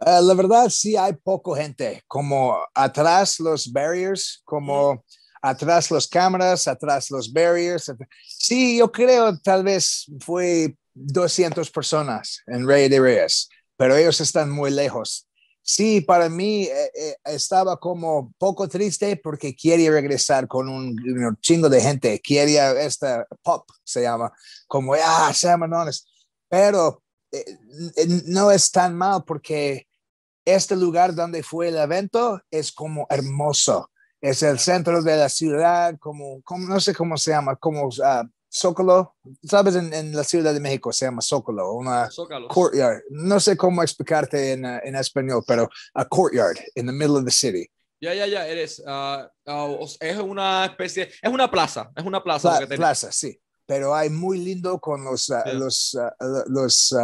Uh, 0.00 0.22
la 0.22 0.34
verdad, 0.34 0.70
sí 0.70 0.96
hay 0.96 1.12
poco 1.12 1.54
gente, 1.54 2.02
como 2.06 2.56
atrás 2.74 3.38
los 3.38 3.70
barriers, 3.70 4.40
como 4.44 4.94
mm. 4.94 5.02
Atrás 5.42 5.90
los 5.90 6.08
cámaras, 6.08 6.68
atrás 6.68 7.10
los 7.10 7.32
barriers. 7.32 7.92
Sí, 8.26 8.78
yo 8.78 8.90
creo 8.90 9.38
tal 9.38 9.64
vez 9.64 10.06
fue 10.20 10.76
200 10.94 11.70
personas 11.70 12.42
en 12.46 12.66
Rey 12.66 12.88
de 12.88 13.00
Reyes, 13.00 13.48
pero 13.76 13.96
ellos 13.96 14.20
están 14.20 14.50
muy 14.50 14.70
lejos. 14.70 15.28
Sí, 15.62 16.00
para 16.00 16.30
mí 16.30 16.62
eh, 16.62 16.90
eh, 16.94 17.16
estaba 17.24 17.78
como 17.78 18.32
poco 18.38 18.66
triste 18.68 19.16
porque 19.16 19.54
quería 19.54 19.90
regresar 19.90 20.48
con 20.48 20.66
un, 20.68 20.98
un 20.98 21.36
chingo 21.42 21.68
de 21.68 21.82
gente, 21.82 22.20
quería 22.20 22.70
esta 22.80 23.26
pop, 23.42 23.68
se 23.84 24.00
llama, 24.00 24.32
como, 24.66 24.94
ah, 24.94 25.30
Samanones, 25.34 26.06
pero 26.48 27.02
eh, 27.30 27.58
no 28.24 28.50
es 28.50 28.70
tan 28.70 28.96
mal 28.96 29.24
porque 29.26 29.86
este 30.46 30.74
lugar 30.74 31.14
donde 31.14 31.42
fue 31.42 31.68
el 31.68 31.76
evento 31.76 32.40
es 32.50 32.72
como 32.72 33.06
hermoso. 33.10 33.90
Es 34.20 34.42
el 34.42 34.58
centro 34.58 35.02
de 35.02 35.16
la 35.16 35.28
ciudad, 35.28 35.96
como, 35.98 36.42
como 36.42 36.66
no 36.68 36.80
sé 36.80 36.94
cómo 36.94 37.16
se 37.16 37.30
llama, 37.30 37.56
como 37.56 37.86
uh, 37.86 38.28
Zócalo. 38.52 39.16
Sabes, 39.42 39.76
en, 39.76 39.92
en, 39.94 40.14
la 40.14 40.24
Ciudad 40.24 40.52
de 40.52 40.60
México 40.60 40.92
se 40.92 41.04
llama 41.04 41.22
Zócalo, 41.22 41.72
una 41.72 42.10
Zócalos. 42.10 42.52
courtyard. 42.52 43.02
No 43.10 43.38
sé 43.38 43.56
cómo 43.56 43.82
explicarte 43.82 44.52
en, 44.52 44.64
uh, 44.64 44.80
en 44.82 44.96
español, 44.96 45.44
pero 45.46 45.68
a 45.94 46.04
courtyard 46.04 46.58
in 46.74 46.86
the 46.86 46.92
middle 46.92 47.16
of 47.16 47.24
the 47.24 47.30
city. 47.30 47.70
Ya, 48.00 48.14
ya, 48.14 48.26
ya, 48.26 48.46
eres. 48.46 48.80
Uh, 48.80 49.26
uh, 49.50 49.86
es 50.00 50.18
una 50.18 50.66
especie, 50.66 51.10
es 51.20 51.30
una 51.30 51.50
plaza, 51.50 51.90
es 51.96 52.04
una 52.04 52.22
plaza. 52.22 52.58
Pla 52.58 52.76
plaza, 52.76 53.12
sí 53.12 53.40
pero 53.68 53.94
hay 53.94 54.08
muy 54.08 54.38
lindo 54.38 54.80
con 54.80 55.04
los, 55.04 55.30
los, 55.52 55.96
los 56.46 56.94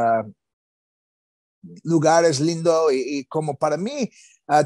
lugares 1.82 2.40
lindos 2.40 2.90
y, 2.90 3.18
y, 3.18 3.24
como 3.26 3.54
para 3.54 3.76
mí 3.76 4.10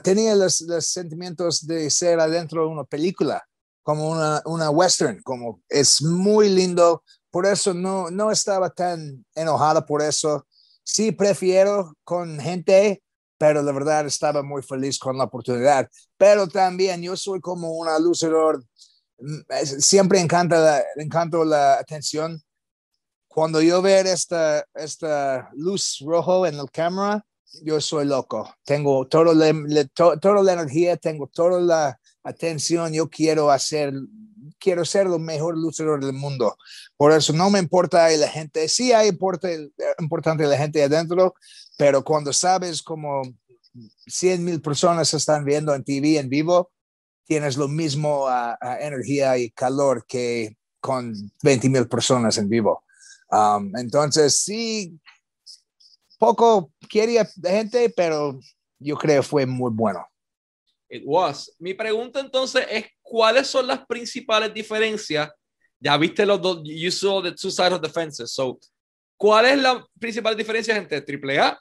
tenía 0.03 0.35
los, 0.35 0.65
sentimientos 0.81 1.67
de 1.67 1.91
ser 1.91 2.21
adentro 2.21 2.63
de 2.63 2.69
una 2.69 2.85
película, 2.85 3.43
como 3.83 4.11
una, 4.11 4.43
una 4.45 4.71
western, 4.71 5.23
como 5.23 5.63
es 5.69 6.03
muy 6.03 6.49
lindo, 6.49 7.03
por 7.31 7.47
eso 7.47 7.75
no, 7.75 8.11
no 8.11 8.31
estaba 8.31 8.71
tan 8.71 9.25
enojada 9.35 9.85
por 9.85 10.03
eso. 10.03 10.47
Sí, 10.83 11.13
prefiero 11.13 11.95
con 12.05 12.39
gente, 12.41 13.03
pero 13.37 13.63
la 13.63 13.73
verdad 13.73 14.07
estaba 14.07 14.43
muy 14.43 14.63
feliz 14.63 14.99
con 14.99 15.19
la 15.19 15.25
oportunidad. 15.25 15.89
Pero 16.17 16.49
también 16.49 17.03
yo 17.03 17.17
soy 17.17 17.41
como 17.41 17.73
una 17.73 17.99
luchador 17.99 18.63
siempre 19.81 20.21
encanta 20.21 20.59
la, 20.59 20.85
encanto 20.97 21.45
la 21.45 21.79
atención. 21.79 22.43
Cuando 23.27 23.61
yo 23.61 23.83
veo 23.83 24.05
esta, 24.05 24.65
esta 24.75 25.51
luz 25.55 26.03
rojo 26.05 26.47
en 26.47 26.57
la 26.57 26.67
cámara, 26.67 27.25
yo 27.63 27.81
soy 27.81 28.07
loco. 28.07 28.55
Tengo 28.65 29.07
todo 29.07 29.35
le, 29.35 29.53
le, 29.53 29.87
to, 29.87 30.19
toda 30.19 30.43
la 30.43 30.53
energía, 30.53 30.97
tengo 30.97 31.27
toda 31.27 31.61
la 31.61 32.01
atención. 32.23 32.93
Yo 32.93 33.09
quiero 33.09 33.51
hacer, 33.51 33.93
quiero 34.59 34.85
ser 34.85 35.07
el 35.07 35.19
mejor 35.21 35.57
luchador 35.57 36.05
del 36.05 36.13
mundo. 36.13 36.57
Por 36.97 37.13
eso 37.13 37.33
no 37.33 37.51
me 37.51 37.59
importa 37.59 38.09
la 38.11 38.29
gente. 38.29 38.69
Sí 38.69 38.93
hay 38.93 39.09
importa, 39.09 39.49
importante 39.99 40.47
la 40.47 40.57
gente 40.57 40.83
adentro, 40.83 41.35
pero 41.77 42.05
cuando 42.05 42.33
sabes 42.33 42.83
como 42.83 43.23
100 44.07 44.45
mil 44.45 44.61
personas 44.61 45.13
están 45.15 45.45
viendo 45.45 45.75
en 45.75 45.85
TV 45.85 46.19
en 46.19 46.29
vivo, 46.29 46.71
tienes 47.25 47.57
lo 47.57 47.69
mismo 47.69 48.27
uh, 48.27 48.57
energía 48.81 49.37
y 49.39 49.51
calor 49.51 50.05
que 50.07 50.57
con 50.81 51.15
20 51.43 51.69
mil 51.69 51.89
personas 51.89 52.39
en 52.39 52.49
vivo. 52.49 52.85
Um, 53.31 53.77
entonces, 53.77 54.41
sí, 54.41 54.99
poco 56.19 56.73
quería 56.89 57.25
gente, 57.25 57.93
pero 57.97 58.39
yo 58.79 58.97
creo 58.97 59.23
fue 59.23 59.47
muy 59.47 59.71
bueno. 59.73 60.07
It 60.91 61.03
was. 61.05 61.55
Mi 61.59 61.75
pregunta 61.75 62.21
entonces 62.21 62.67
es, 62.71 62.87
¿cuáles 63.03 63.47
son 63.47 63.67
las 63.67 63.87
principales 63.87 64.53
diferencias? 64.53 65.31
Ya 65.81 65.97
viste 65.97 66.27
los 66.27 66.41
dos, 66.41 66.61
you 66.65 66.91
saw 66.91 67.23
the 67.23 67.33
two 67.33 67.51
sides 67.51 67.73
of 67.73 67.81
the 67.81 67.89
fences. 67.89 68.33
So, 68.33 68.59
¿cuál 69.17 69.47
es 69.47 69.59
la 69.59 69.87
principal 69.99 70.37
diferencia 70.37 70.77
entre 70.77 70.99
AAA 70.99 71.59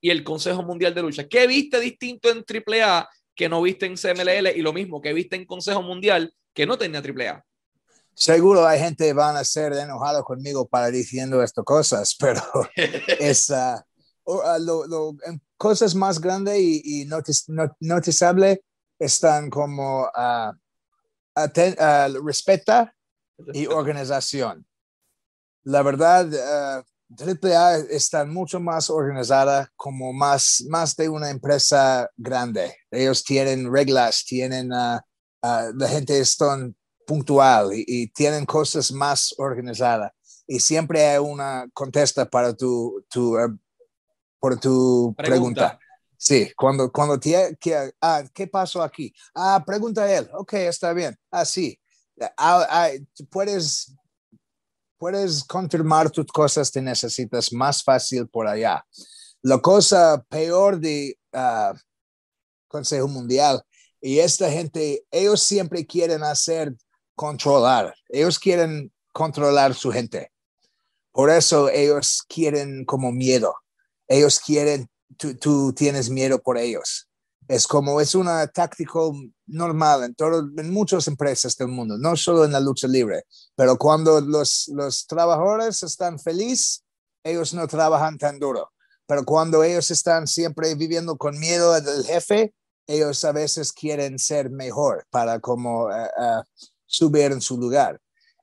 y 0.00 0.10
el 0.10 0.22
Consejo 0.22 0.62
Mundial 0.62 0.94
de 0.94 1.02
Lucha? 1.02 1.26
¿Qué 1.26 1.46
viste 1.46 1.80
distinto 1.80 2.28
en 2.28 2.44
AAA 2.44 3.08
que 3.40 3.48
no 3.48 3.62
viste 3.62 3.86
en 3.86 3.96
CMLL 3.96 4.48
y 4.54 4.60
lo 4.60 4.74
mismo 4.74 5.00
que 5.00 5.14
viste 5.14 5.34
en 5.34 5.46
Consejo 5.46 5.82
Mundial 5.82 6.34
que 6.52 6.66
no 6.66 6.76
tenía 6.76 7.00
AAA. 7.00 7.42
Seguro 8.20 8.66
hay 8.66 8.78
gente 8.78 9.06
que 9.06 9.12
van 9.14 9.34
a 9.38 9.44
ser 9.44 9.72
enojados 9.72 10.24
conmigo 10.24 10.68
para 10.68 10.90
diciendo 10.90 11.42
estas 11.42 11.64
cosas, 11.64 12.14
pero 12.18 12.42
es 13.18 13.48
uh, 13.48 13.80
uh, 14.24 14.58
lo, 14.60 14.86
lo, 14.86 15.16
cosas 15.56 15.94
más 15.94 16.20
grandes 16.20 16.58
y, 16.58 16.82
y 16.84 17.04
notiz, 17.06 17.48
not, 17.48 17.72
notizables 17.80 18.58
están 18.98 19.48
como 19.48 20.02
uh, 20.02 20.52
aten, 21.34 21.74
respeta 22.22 22.94
y 23.54 23.64
organización. 23.64 24.66
La 25.62 25.82
verdad, 25.82 26.28
AAA 27.18 27.76
está 27.88 28.26
mucho 28.26 28.60
más 28.60 28.90
organizada, 28.90 29.72
como 29.76 30.12
más, 30.12 30.62
más 30.68 30.94
de 30.94 31.08
una 31.08 31.30
empresa 31.30 32.10
grande. 32.18 32.76
Ellos 32.90 33.24
tienen 33.24 33.72
reglas, 33.72 34.26
tienen, 34.26 34.70
uh, 34.72 34.98
uh, 35.42 35.72
la 35.74 35.88
gente 35.88 36.20
está 36.20 36.74
puntual 37.10 37.74
y, 37.74 37.84
y, 37.88 38.06
tienen 38.06 38.46
cosas 38.46 38.92
más 38.92 39.34
organizadas. 39.36 40.12
Y 40.46 40.60
siempre 40.60 41.04
hay 41.04 41.18
una 41.18 41.68
contesta 41.74 42.24
para 42.24 42.54
tu, 42.54 43.04
tu, 43.10 43.36
uh, 43.36 43.58
por 44.38 44.60
tu 44.60 45.12
pregunta. 45.16 45.18
pregunta. 45.18 45.78
Sí, 46.16 46.52
cuando, 46.56 46.92
cuando 46.92 47.18
te, 47.18 47.56
que, 47.60 47.92
ah, 48.00 48.22
¿qué 48.32 48.46
pasó 48.46 48.80
aquí? 48.80 49.12
Ah, 49.34 49.60
pregunta 49.66 50.04
a 50.04 50.18
él. 50.18 50.30
Ok, 50.34 50.52
está 50.54 50.92
bien. 50.92 51.18
Ah, 51.32 51.44
sí. 51.44 51.76
Ah, 52.36 52.64
ah, 52.70 52.90
puedes 53.28 53.92
puedes 54.96 55.42
confirmar 55.42 56.10
tus 56.10 56.26
cosas, 56.26 56.70
te 56.70 56.80
necesitas 56.80 57.52
más 57.52 57.82
fácil 57.82 58.28
por 58.28 58.46
allá. 58.46 58.86
La 59.42 59.58
cosa 59.58 60.24
peor 60.28 60.78
de 60.78 61.18
uh, 61.32 61.74
Consejo 62.68 63.08
Mundial 63.08 63.64
y 64.00 64.20
esta 64.20 64.48
gente, 64.50 65.04
ellos 65.10 65.42
siempre 65.42 65.84
quieren 65.84 66.22
hacer 66.22 66.76
controlar, 67.20 67.94
ellos 68.08 68.38
quieren 68.38 68.90
controlar 69.12 69.74
su 69.74 69.92
gente. 69.92 70.32
Por 71.12 71.28
eso 71.28 71.68
ellos 71.68 72.24
quieren 72.26 72.86
como 72.86 73.12
miedo, 73.12 73.54
ellos 74.08 74.40
quieren, 74.40 74.88
tú, 75.18 75.36
tú 75.36 75.74
tienes 75.74 76.08
miedo 76.08 76.38
por 76.38 76.56
ellos. 76.56 77.10
Es 77.46 77.66
como, 77.66 78.00
es 78.00 78.14
una 78.14 78.46
táctico 78.46 79.12
normal 79.46 80.04
en, 80.04 80.14
todo, 80.14 80.48
en 80.56 80.70
muchas 80.70 81.08
empresas 81.08 81.54
del 81.58 81.68
mundo, 81.68 81.98
no 81.98 82.16
solo 82.16 82.46
en 82.46 82.52
la 82.52 82.60
lucha 82.60 82.88
libre, 82.88 83.24
pero 83.54 83.76
cuando 83.76 84.22
los, 84.22 84.68
los 84.68 85.06
trabajadores 85.06 85.82
están 85.82 86.18
felices, 86.18 86.84
ellos 87.22 87.52
no 87.52 87.68
trabajan 87.68 88.16
tan 88.16 88.38
duro. 88.38 88.70
Pero 89.06 89.26
cuando 89.26 89.62
ellos 89.62 89.90
están 89.90 90.26
siempre 90.26 90.74
viviendo 90.74 91.18
con 91.18 91.38
miedo 91.38 91.78
del 91.78 92.02
jefe, 92.06 92.54
ellos 92.86 93.22
a 93.24 93.32
veces 93.32 93.72
quieren 93.72 94.18
ser 94.18 94.48
mejor 94.48 95.06
para 95.10 95.38
como 95.38 95.84
uh, 95.84 95.90
uh, 95.90 96.42
subir 96.90 97.32
en 97.32 97.40
su 97.40 97.56
lugar. 97.56 98.00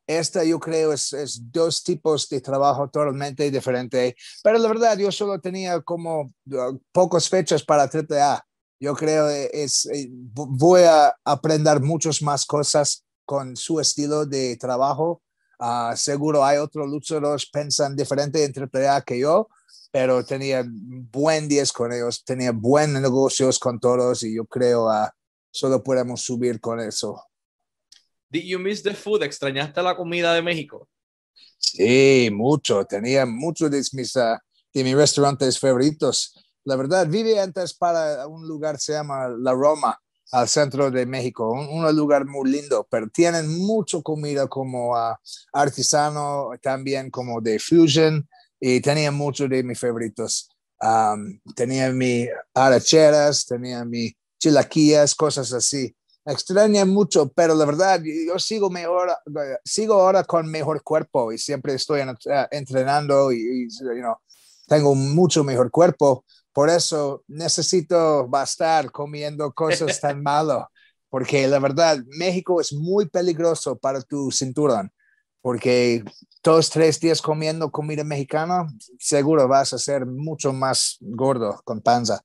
Esta 0.07 0.43
yo 0.45 0.57
creo 0.57 0.93
es, 0.93 1.41
dos 1.51 1.83
tipos 1.83 2.29
de 2.29 2.39
trabajo 2.39 2.89
totalmente 2.89 3.51
diferentes, 3.51 4.13
pero 4.41 4.57
la 4.57 4.69
verdad 4.69 4.97
yo 4.97 5.11
solo 5.11 5.39
tenía 5.41 5.81
como 5.81 6.21
uh, 6.21 6.79
pocas 6.93 7.27
fechas 7.27 7.61
para 7.61 7.83
AAA. 7.83 8.41
Yo 8.79 8.95
creo 8.95 9.27
es, 9.27 9.85
eh, 9.87 10.07
voy 10.09 10.83
a 10.83 11.13
aprender 11.25 11.81
muchas 11.81 12.21
más 12.21 12.45
cosas 12.45 13.03
con 13.25 13.57
su 13.57 13.81
estilo 13.81 14.25
de 14.25 14.55
trabajo. 14.55 15.21
Uh, 15.59 15.93
seguro 15.95 16.45
hay 16.45 16.57
otros 16.57 16.87
luchadores 16.87 17.43
que 17.43 17.59
piensan 17.59 17.95
diferente 17.95 18.45
en 18.45 18.53
AAA 18.55 19.01
que 19.01 19.19
yo, 19.19 19.49
pero 19.91 20.23
tenía 20.23 20.63
buen 20.65 21.49
10 21.49 21.73
con 21.73 21.91
ellos, 21.91 22.23
tenía 22.23 22.53
buenos 22.53 23.01
negocios 23.01 23.59
con 23.59 23.77
todos 23.77 24.23
y 24.23 24.35
yo 24.35 24.45
creo 24.45 24.85
uh, 24.85 25.09
solo 25.51 25.83
podemos 25.83 26.21
subir 26.21 26.61
con 26.61 26.79
eso. 26.79 27.21
Did 28.29 28.43
you 28.43 28.59
miss 28.59 28.83
the 28.83 28.93
food? 28.93 29.23
¿Extrañaste 29.23 29.81
la 29.81 29.95
comida 29.95 30.33
de 30.33 30.41
México? 30.41 30.87
Sí, 31.57 32.29
mucho. 32.31 32.83
Tenía 32.85 33.25
muchos 33.25 33.71
de 33.71 33.81
mis, 33.93 34.15
uh, 34.15 34.37
de 34.73 34.83
mis 34.83 34.95
restaurantes 34.95 35.57
favoritos. 35.57 36.33
La 36.65 36.75
verdad, 36.75 37.07
vive 37.07 37.39
antes 37.39 37.73
para 37.73 38.27
un 38.27 38.45
lugar 38.45 38.77
se 38.79 38.93
llama 38.93 39.29
La 39.39 39.53
Roma, 39.53 39.97
al 40.31 40.49
centro 40.49 40.91
de 40.91 41.05
México, 41.05 41.49
un, 41.49 41.69
un 41.69 41.95
lugar 41.95 42.25
muy 42.25 42.51
lindo, 42.51 42.85
pero 42.91 43.07
tienen 43.07 43.47
mucho 43.59 44.03
comida 44.03 44.47
como 44.47 44.91
uh, 44.91 45.15
artesano, 45.53 46.49
también 46.61 47.09
como 47.09 47.39
de 47.39 47.59
fusion, 47.59 48.27
y 48.59 48.81
tenía 48.81 49.09
muchos 49.11 49.49
de 49.49 49.63
mis 49.63 49.79
favoritos. 49.79 50.49
Um, 50.81 51.39
tenía 51.55 51.91
mi 51.91 52.27
aracheras, 52.53 53.45
tenía 53.45 53.85
mi 53.85 54.13
chilaquillas, 54.37 55.15
cosas 55.15 55.53
así 55.53 55.95
extraña 56.27 56.85
mucho, 56.85 57.29
pero 57.29 57.55
la 57.55 57.65
verdad, 57.65 58.01
yo 58.03 58.37
sigo 58.37 58.69
mejor, 58.69 59.15
sigo 59.63 59.95
ahora 59.95 60.23
con 60.23 60.47
mejor 60.47 60.83
cuerpo 60.83 61.31
y 61.31 61.37
siempre 61.37 61.73
estoy 61.73 62.01
en, 62.01 62.09
uh, 62.09 62.15
entrenando 62.51 63.31
y, 63.31 63.37
y 63.37 63.67
you 63.69 64.01
know, 64.01 64.17
tengo 64.67 64.93
mucho 64.93 65.43
mejor 65.43 65.71
cuerpo. 65.71 66.25
Por 66.51 66.69
eso 66.69 67.23
necesito 67.27 68.27
bastar 68.27 68.91
comiendo 68.91 69.51
cosas 69.53 69.99
tan 70.01 70.21
malas, 70.21 70.65
porque 71.09 71.47
la 71.47 71.59
verdad, 71.59 71.99
México 72.07 72.59
es 72.59 72.73
muy 72.73 73.07
peligroso 73.07 73.77
para 73.77 74.01
tu 74.01 74.29
cinturón, 74.31 74.91
porque 75.41 76.03
todos 76.41 76.69
tres 76.69 76.99
días 76.99 77.21
comiendo 77.21 77.71
comida 77.71 78.03
mexicana, 78.03 78.67
seguro 78.99 79.47
vas 79.47 79.71
a 79.71 79.77
ser 79.77 80.05
mucho 80.05 80.51
más 80.51 80.97
gordo 80.99 81.61
con 81.63 81.81
panza. 81.81 82.21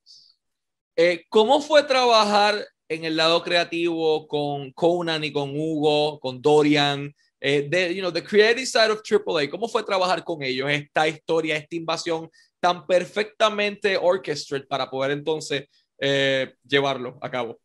Eh, 0.95 1.25
¿Cómo 1.29 1.61
fue 1.61 1.83
trabajar 1.83 2.63
en 2.93 3.05
el 3.05 3.15
lado 3.15 3.43
creativo 3.43 4.27
con 4.27 4.71
Conan 4.73 5.23
y 5.23 5.31
con 5.31 5.51
Hugo, 5.55 6.19
con 6.19 6.41
Dorian, 6.41 7.13
eh, 7.45 7.67
de, 7.69 7.93
you 7.93 8.01
know, 8.01 8.11
the 8.11 8.23
creative 8.23 8.65
side 8.65 8.89
of 8.89 9.01
AAA, 9.03 9.49
¿cómo 9.49 9.67
fue 9.67 9.83
trabajar 9.83 10.23
con 10.23 10.41
ellos 10.41 10.69
esta 10.69 11.07
historia, 11.07 11.57
esta 11.57 11.75
invasión 11.75 12.29
tan 12.61 12.87
perfectamente 12.87 13.97
orchestrated 13.97 14.65
para 14.67 14.89
poder 14.89 15.11
entonces 15.11 15.65
eh, 15.99 16.53
llevarlo 16.65 17.17
a 17.21 17.29
cabo? 17.29 17.59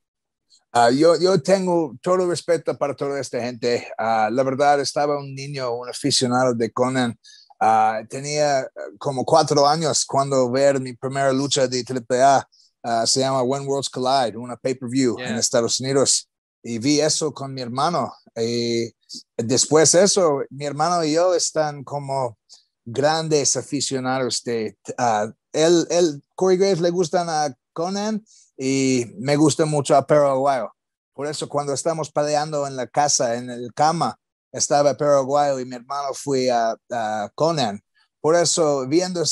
Uh, 0.74 0.90
yo, 0.90 1.16
yo 1.18 1.40
tengo 1.40 1.94
todo 2.02 2.28
respeto 2.28 2.76
para 2.76 2.94
toda 2.94 3.20
esta 3.20 3.40
gente. 3.40 3.86
Uh, 3.98 4.30
la 4.32 4.42
verdad, 4.42 4.80
estaba 4.80 5.18
un 5.18 5.32
niño, 5.34 5.72
un 5.72 5.88
aficionado 5.88 6.54
de 6.54 6.72
Conan. 6.72 7.16
Uh, 7.60 8.06
tenía 8.08 8.68
como 8.98 9.24
cuatro 9.24 9.66
años 9.66 10.04
cuando 10.04 10.50
ver 10.50 10.80
mi 10.80 10.92
primera 10.94 11.32
lucha 11.32 11.68
de 11.68 11.84
AAA. 11.84 12.48
Uh, 12.84 13.06
se 13.06 13.20
llama 13.20 13.42
When 13.42 13.66
Worlds 13.66 13.88
Collide, 13.88 14.36
una 14.36 14.56
pay-per-view 14.56 15.16
yeah. 15.18 15.30
en 15.30 15.36
Estados 15.36 15.80
Unidos. 15.80 16.28
Y 16.62 16.78
vi 16.78 17.00
eso 17.00 17.32
con 17.32 17.52
mi 17.52 17.60
hermano. 17.60 18.12
Y 18.36 18.92
después 19.36 19.92
de 19.92 20.04
eso, 20.04 20.42
mi 20.50 20.64
hermano 20.64 21.04
y 21.04 21.12
yo 21.12 21.34
están 21.34 21.84
como 21.84 22.38
grandes 22.84 23.56
aficionados 23.56 24.42
de... 24.44 24.76
Uh, 24.98 25.32
él, 25.52 25.86
él, 25.90 26.22
Corey 26.34 26.56
Graves 26.56 26.80
le 26.80 26.90
gustan 26.90 27.28
a 27.28 27.54
Conan 27.72 28.24
y 28.56 29.06
me 29.18 29.36
gusta 29.36 29.64
mucho 29.64 29.96
a 29.96 30.06
Perro 30.06 30.30
Aguayo. 30.30 30.72
Por 31.14 31.26
eso 31.26 31.48
cuando 31.48 31.72
estamos 31.72 32.10
peleando 32.10 32.66
en 32.66 32.76
la 32.76 32.86
casa, 32.86 33.34
en 33.34 33.50
el 33.50 33.72
cama, 33.74 34.18
estaba 34.52 34.96
Perro 34.96 35.18
Aguayo 35.18 35.58
y 35.58 35.64
mi 35.64 35.76
hermano 35.76 36.14
fue 36.14 36.50
a, 36.50 36.76
a 36.90 37.30
Conan. 37.34 37.80
Por 38.20 38.34
eso, 38.34 38.86
viendo 38.86 39.22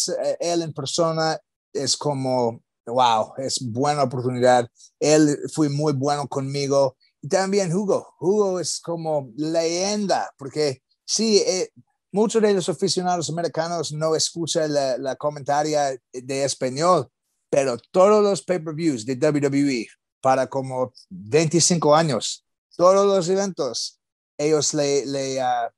él 0.41 0.63
en 0.63 0.73
persona, 0.73 1.39
es 1.73 1.97
como 1.97 2.61
wow, 2.87 3.33
es 3.39 3.59
buena 3.61 4.05
oportunidad. 4.05 4.69
Él 5.01 5.39
fue 5.53 5.69
muy 5.69 5.93
bueno 5.93 6.27
conmigo. 6.29 6.97
Y 7.21 7.29
también 7.29 7.73
Hugo. 7.75 8.15
Hugo 8.21 8.61
es 8.61 8.81
como 8.81 9.33
leyenda, 9.37 10.31
porque 10.39 10.83
sí, 11.05 11.39
eh, 11.39 11.71
muchos 12.13 12.41
de 12.43 12.55
los 12.55 12.69
aficionados 12.69 13.29
americanos 13.31 13.93
no 13.93 14.15
escuchan 14.15 14.73
la, 14.73 14.97
la 14.99 15.17
comentaria 15.17 16.01
de 16.13 16.45
español, 16.45 17.09
pero 17.51 17.77
todos 17.91 18.23
los 18.23 18.43
pay-per-views 18.43 19.05
de 19.05 19.15
WWE 19.15 19.87
para 20.21 20.47
como 20.47 20.93
25 21.11 21.95
años, 21.95 22.45
todos 22.77 23.07
los 23.07 23.29
eventos, 23.29 24.01
ellos 24.39 24.75
le, 24.75 25.07
le, 25.07 25.43
uh, 25.43 25.71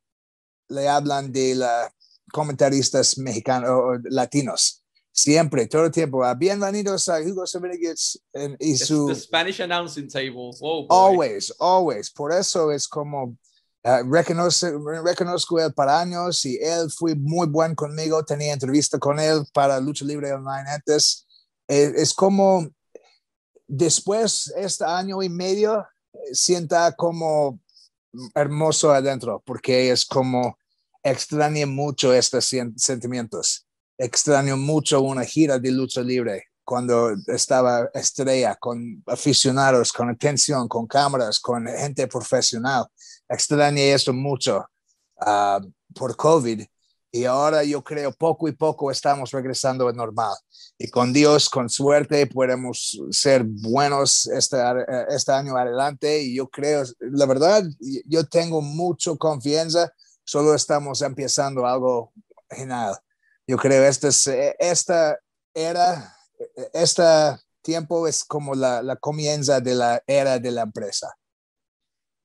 le 0.69 0.89
hablan 0.89 1.33
de 1.33 1.55
la 1.55 1.93
comentaristas 2.33 3.17
mexicanos 3.19 3.71
o 3.71 3.99
latinos 4.11 4.85
Siempre, 5.21 5.67
todo 5.67 5.87
el 5.87 5.91
tiempo. 5.91 6.23
Ah, 6.23 6.33
bienvenidos 6.33 7.09
a 7.09 7.21
Hugo 7.21 7.45
Semenigas 7.45 8.23
y 8.61 8.77
su... 8.77 9.09
The 9.09 9.17
Spanish 9.17 9.61
announcing 9.61 10.07
table. 10.07 10.53
Oh, 10.61 10.87
always, 10.89 11.53
always. 11.59 12.09
Por 12.09 12.33
eso 12.33 12.71
es 12.71 12.87
como... 12.87 13.37
Uh, 13.83 14.09
reconoce, 14.09 14.71
reconozco 15.05 15.59
él 15.59 15.75
para 15.75 15.99
años 15.99 16.45
y 16.47 16.57
él 16.63 16.89
fue 16.97 17.17
muy 17.17 17.49
buen 17.49 17.75
conmigo. 17.75 18.25
Tenía 18.25 18.53
entrevista 18.53 19.01
con 19.01 19.19
él 19.19 19.45
para 19.53 19.81
Lucha 19.81 20.05
Libre 20.05 20.33
Online 20.33 20.71
antes. 20.71 21.27
Es, 21.67 21.95
es 21.95 22.15
como 22.15 22.69
después, 23.67 24.53
este 24.57 24.85
año 24.85 25.21
y 25.21 25.29
medio, 25.29 25.85
sienta 26.33 26.93
como 26.93 27.59
hermoso 28.37 28.93
adentro, 28.93 29.43
porque 29.45 29.91
es 29.91 30.07
como 30.07 30.57
extraña 31.03 31.67
mucho 31.67 32.13
estos 32.13 32.49
sentimientos 32.77 33.68
extraño 33.99 34.57
mucho 34.57 35.03
una 35.03 35.25
gira 35.25 35.59
de 35.59 35.73
lucha 35.73 36.01
libre 36.01 36.45
cuando 36.65 37.15
estaba 37.27 37.89
estrella 37.95 38.55
con 38.55 39.03
aficionados, 39.07 39.93
con 39.93 40.11
atención, 40.11 40.69
con 40.69 40.87
cámaras, 40.87 41.41
con 41.41 41.67
gente 41.67 42.07
profesional. 42.07 42.87
Extrañé 43.29 43.93
eso 43.93 44.13
mucho 44.13 44.67
uh, 45.17 45.67
por 45.95 46.15
COVID 46.15 46.63
y 47.11 47.25
ahora 47.25 47.65
yo 47.65 47.83
creo 47.83 48.13
poco 48.13 48.49
y 48.49 48.53
poco 48.53 48.91
estamos 48.91 49.31
regresando 49.31 49.89
a 49.89 49.93
normal. 49.93 50.37
Y 50.77 50.91
con 50.91 51.11
Dios, 51.13 51.49
con 51.49 51.71
suerte, 51.71 52.27
podemos 52.27 53.01
ser 53.11 53.45
buenos 53.45 54.27
este, 54.27 54.59
este 55.09 55.33
año 55.33 55.57
adelante. 55.57 56.23
Y 56.23 56.37
yo 56.37 56.49
creo, 56.49 56.85
la 57.01 57.25
verdad, 57.25 57.65
yo 58.05 58.27
tengo 58.29 58.61
mucha 58.61 59.17
confianza. 59.17 59.91
Solo 60.23 60.55
estamos 60.55 61.01
empezando 61.01 61.67
algo 61.67 62.13
genial 62.51 62.95
yo 63.49 63.57
creo 63.57 63.83
este 63.85 64.09
es, 64.09 64.27
esta 64.59 65.19
era, 65.55 66.15
este 66.75 67.03
tiempo 67.63 68.07
es 68.07 68.23
como 68.23 68.55
la, 68.55 68.83
la 68.83 68.97
comienza 68.97 69.61
de 69.61 69.75
la 69.75 70.03
era 70.07 70.39
de 70.39 70.51
la 70.51 70.63
empresa. 70.63 71.13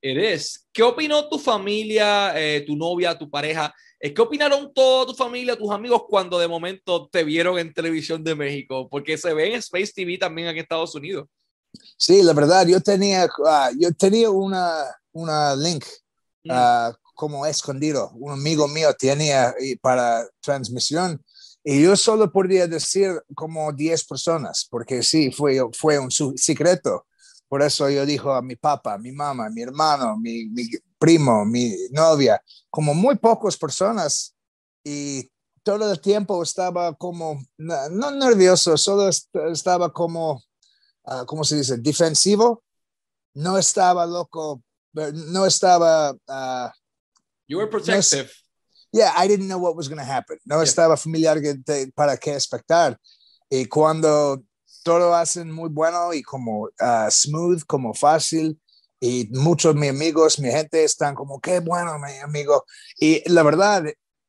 Eres. 0.02 0.68
¿Qué 0.74 0.84
opinó 0.84 1.30
tu 1.30 1.40
familia, 1.40 2.34
eh, 2.36 2.62
tu 2.68 2.76
novia, 2.76 3.18
tu 3.18 3.30
pareja? 3.30 3.74
¿Qué 3.98 4.22
opinaron 4.22 4.74
toda 4.74 5.06
tu 5.06 5.14
familia, 5.14 5.56
tus 5.56 5.72
amigos 5.72 6.04
cuando 6.10 6.38
de 6.38 6.50
momento 6.50 7.08
te 7.08 7.24
vieron 7.24 7.58
en 7.58 7.74
televisión 7.74 8.22
de 8.22 8.36
México? 8.36 8.90
Porque 8.90 9.18
se 9.18 9.34
ve 9.34 9.48
en 9.48 9.54
Space 9.60 9.94
TV 9.96 10.18
también 10.18 10.50
aquí 10.50 10.60
en 10.60 10.64
Estados 10.64 10.94
Unidos. 10.94 11.30
Sí, 11.98 12.22
la 12.22 12.34
verdad, 12.34 12.68
yo 12.68 12.82
tenía, 12.82 13.26
uh, 13.26 13.74
yo 13.80 13.94
tenía 13.94 14.30
una, 14.30 14.94
una 15.14 15.56
link 15.56 15.86
uh, 16.50 16.92
como 17.14 17.46
escondido. 17.46 18.12
Un 18.16 18.34
amigo 18.34 18.68
mío 18.68 18.94
tenía 18.98 19.54
para 19.82 20.28
transmisión 20.42 21.24
y 21.64 21.82
yo 21.82 21.96
solo 21.96 22.32
podría 22.32 22.68
decir 22.68 23.22
como 23.36 23.72
10 23.72 24.06
personas, 24.06 24.68
porque 24.70 25.02
sí, 25.02 25.32
fue, 25.32 25.60
fue 25.74 25.98
un 25.98 26.12
secreto. 26.12 27.06
Por 27.48 27.62
eso 27.62 27.90
yo 27.90 28.06
dijo 28.06 28.34
a 28.34 28.42
mi 28.42 28.56
papá, 28.56 28.98
mi 28.98 29.12
mamá, 29.12 29.50
mi 29.50 29.62
hermano, 29.62 30.18
mi, 30.18 30.46
mi 30.50 30.68
primo, 30.98 31.46
mi 31.46 31.74
novia, 31.92 32.42
como 32.70 32.94
muy 32.94 33.16
pocas 33.16 33.56
personas. 33.56 34.36
Y 34.84 35.30
todo 35.64 35.90
el 35.92 36.02
tiempo 36.02 36.42
estaba 36.44 36.94
como, 36.96 37.42
no 37.58 38.12
nervioso, 38.12 38.76
solo 38.76 39.10
estaba 39.10 39.94
como 39.94 40.42
uh, 41.06 41.26
¿cómo 41.26 41.44
se 41.44 41.58
dice? 41.58 41.78
Defensivo. 41.78 42.64
No 43.36 43.58
estaba 43.58 44.06
loco, 44.06 44.62
no 44.94 45.46
estaba... 45.46 46.12
Uh, 46.12 46.70
you 47.48 47.58
were 47.58 47.68
protective. 47.68 48.32
No, 48.94 49.00
yeah, 49.00 49.14
I 49.16 49.28
didn't 49.28 49.48
know 49.48 49.60
what 49.60 49.76
was 49.76 49.88
going 49.88 50.00
to 50.00 50.06
happen. 50.06 50.38
No 50.46 50.58
yeah. 50.58 50.64
estaba 50.64 50.98
familiar 50.98 51.38
para 51.96 52.18
qué 52.18 52.36
expectar. 52.36 52.98
Y 53.50 53.66
cuando 53.66 54.44
todo 54.84 55.14
hacen 55.14 55.52
muy 55.52 55.70
bueno 55.70 56.14
y 56.14 56.22
como 56.22 56.70
uh, 56.80 57.10
smooth, 57.10 57.64
como 57.66 57.94
fácil, 57.94 58.60
y 59.00 59.28
muchos 59.32 59.74
de 59.74 59.82
mis 59.82 59.90
amigos, 59.90 60.40
mi 60.40 60.50
gente 60.50 60.84
están 60.84 61.14
como, 61.14 61.40
qué 61.42 61.60
bueno, 61.60 62.00
mi 62.00 62.18
amigo. 62.20 62.66
Y 62.98 63.22
la 63.30 63.44
verdad, 63.44 63.84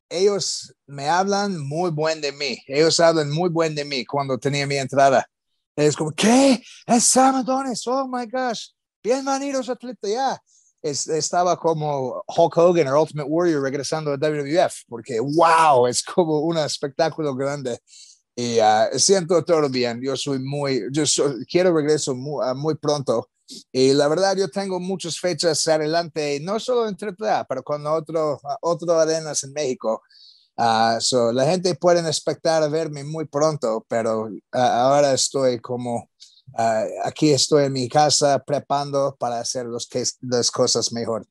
ellos 0.09 0.75
me 0.87 1.09
hablan 1.09 1.59
muy 1.59 1.91
buen 1.91 2.21
de 2.21 2.33
mí. 2.33 2.59
Ellos 2.67 2.99
hablan 2.99 3.31
muy 3.31 3.51
buen 3.51 3.75
de 3.75 3.85
mí 3.85 4.05
cuando 4.05 4.37
tenía 4.37 4.67
mi 4.67 4.77
entrada. 4.77 5.29
Es 5.77 5.97
como, 5.97 6.11
¿qué? 6.11 6.61
Es 6.87 7.05
Sam 7.05 7.37
Adonis. 7.37 7.87
Oh 7.87 8.09
my 8.09 8.27
gosh. 8.27 8.71
Bienvenidos 9.03 9.69
a 9.69 9.77
Triple 9.77 10.11
ya. 10.11 10.41
Es, 10.85 11.09
estaba 11.09 11.57
como 11.57 12.23
Hulk 12.29 12.57
Hogan 12.59 12.89
o 12.89 13.01
Ultimate 13.01 13.29
Warrior 13.29 13.63
regresando 13.63 14.13
a 14.13 14.17
WWF, 14.17 14.85
porque 14.87 15.19
wow, 15.19 15.87
es 15.87 16.03
como 16.03 16.41
un 16.41 16.59
espectáculo 16.59 17.35
grande. 17.35 17.79
Y 18.37 18.59
uh, 18.59 18.99
siento 18.99 19.43
todo 19.45 19.69
bien. 19.69 20.01
Yo 20.03 20.17
soy 20.17 20.41
muy, 20.41 20.83
yo 20.93 21.05
quiero 21.49 21.75
regreso 21.75 22.15
muy, 22.15 22.45
uh, 22.45 22.55
muy 22.55 22.75
pronto 22.75 23.29
y 23.73 23.93
la 23.93 24.09
verdad, 24.09 24.37
yo 24.37 24.49
tengo 24.49 24.81
muchas 24.81 25.19
fechas 25.19 25.67
adelante, 25.69 26.41
no 26.41 26.59
solo 26.59 26.89
en 26.89 26.97
AAA, 26.97 27.45
pero 27.45 27.63
con 27.63 27.87
otro, 27.87 28.41
otro 28.63 28.99
arenas 28.99 29.45
en 29.45 29.53
México. 29.53 30.03
Uh, 30.57 31.01
so, 31.01 31.33
la 31.33 31.45
gente 31.47 31.75
puede 31.75 32.01
expectar 32.07 32.63
a 32.63 32.69
verme 32.69 33.05
muy 33.05 33.27
pronto, 33.27 33.85
pero 33.89 34.31
ahora 34.53 35.13
estoy 35.13 35.61
como 35.61 36.11
uh, 36.53 36.87
aquí 37.05 37.31
estoy 37.31 37.65
en 37.65 37.73
mi 37.73 37.89
casa 37.89 38.43
preparando 38.45 39.17
para 39.19 39.41
hacer 39.41 39.67
los 39.67 39.87
que, 39.89 40.03
las 40.21 40.51
cosas 40.51 40.93
mejor. 40.93 41.27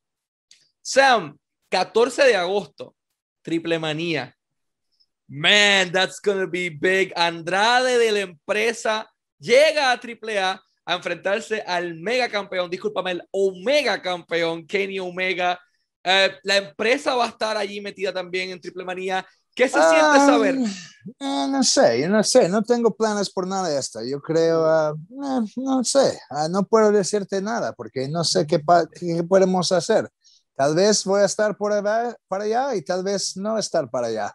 Sam, 0.82 1.36
14 1.70 2.24
de 2.24 2.36
agosto, 2.36 2.94
Triple 3.42 3.78
Manía. 3.78 4.34
Man, 5.26 5.90
that's 5.90 6.20
gonna 6.20 6.46
be 6.46 6.68
big. 6.68 7.12
Andrade 7.16 7.98
de 7.98 8.12
la 8.12 8.20
empresa 8.20 9.10
llega 9.38 9.90
a 9.90 10.00
AAA 10.00 10.62
a 10.86 10.94
enfrentarse 10.94 11.62
al 11.66 11.94
mega 11.94 12.28
campeón, 12.28 12.68
discúlpame, 12.68 13.12
el 13.12 13.22
omega 13.30 14.00
campeón, 14.02 14.66
Kenny 14.66 14.98
Omega. 14.98 15.58
Eh, 16.02 16.36
la 16.42 16.58
empresa 16.58 17.14
va 17.14 17.24
a 17.24 17.28
estar 17.28 17.56
allí 17.56 17.80
metida 17.80 18.12
también 18.12 18.50
en 18.50 18.60
Triple 18.60 18.84
Manía. 18.84 19.26
¿Qué 19.54 19.68
se 19.68 19.78
siente 19.80 20.18
saber? 20.18 20.58
Eh, 21.20 21.46
no 21.50 21.62
sé, 21.62 22.00
yo 22.00 22.08
no 22.08 22.22
sé, 22.22 22.48
no 22.48 22.62
tengo 22.62 22.94
planes 22.94 23.30
por 23.30 23.46
nada 23.46 23.68
de 23.68 23.78
esto. 23.78 24.02
Yo 24.02 24.20
creo, 24.20 24.64
ah, 24.64 24.94
eh, 25.10 25.52
no 25.56 25.84
sé, 25.84 26.18
ah, 26.30 26.48
no 26.48 26.64
puedo 26.64 26.90
decirte 26.90 27.42
nada 27.42 27.72
porque 27.74 28.08
no 28.08 28.24
sé 28.24 28.46
qué, 28.46 28.60
qué, 28.98 29.22
podemos 29.24 29.70
hacer. 29.72 30.10
Tal 30.56 30.74
vez 30.74 31.04
voy 31.04 31.20
a 31.20 31.26
estar 31.26 31.56
por 31.56 31.72
allá, 31.72 32.16
para 32.26 32.44
allá 32.44 32.74
y 32.74 32.82
tal 32.82 33.02
vez 33.02 33.36
no 33.36 33.58
estar 33.58 33.90
para 33.90 34.06
allá. 34.06 34.34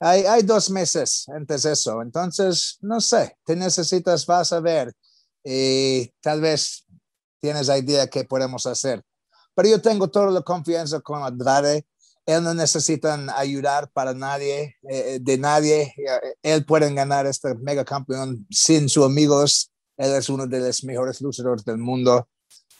Hay, 0.00 0.24
hay 0.24 0.42
dos 0.42 0.70
meses 0.70 1.26
antes 1.28 1.62
de 1.62 1.72
eso, 1.72 2.02
entonces, 2.02 2.78
no 2.80 3.00
sé, 3.00 3.36
te 3.44 3.56
necesitas, 3.56 4.26
vas 4.26 4.52
a 4.52 4.60
ver 4.60 4.92
y 5.42 6.08
tal 6.20 6.40
vez 6.40 6.84
tienes 7.40 7.68
idea 7.68 8.06
qué 8.08 8.24
podemos 8.24 8.66
hacer. 8.66 9.02
Pero 9.54 9.68
yo 9.68 9.80
tengo 9.80 10.08
toda 10.08 10.30
la 10.30 10.42
confianza 10.42 11.00
con 11.00 11.22
Andrade. 11.22 11.86
Él 12.26 12.42
no 12.42 12.54
necesita 12.54 13.16
ayudar 13.38 13.88
para 13.92 14.12
nadie, 14.12 14.76
eh, 14.88 15.18
de 15.20 15.38
nadie. 15.38 15.94
Él 16.42 16.64
puede 16.66 16.92
ganar 16.92 17.24
este 17.26 17.54
mega 17.54 17.84
campeón 17.84 18.44
sin 18.50 18.88
sus 18.88 19.04
amigos. 19.04 19.70
Él 19.96 20.12
es 20.12 20.28
uno 20.28 20.46
de 20.46 20.58
los 20.58 20.82
mejores 20.82 21.20
luchadores 21.20 21.64
del 21.64 21.78
mundo. 21.78 22.28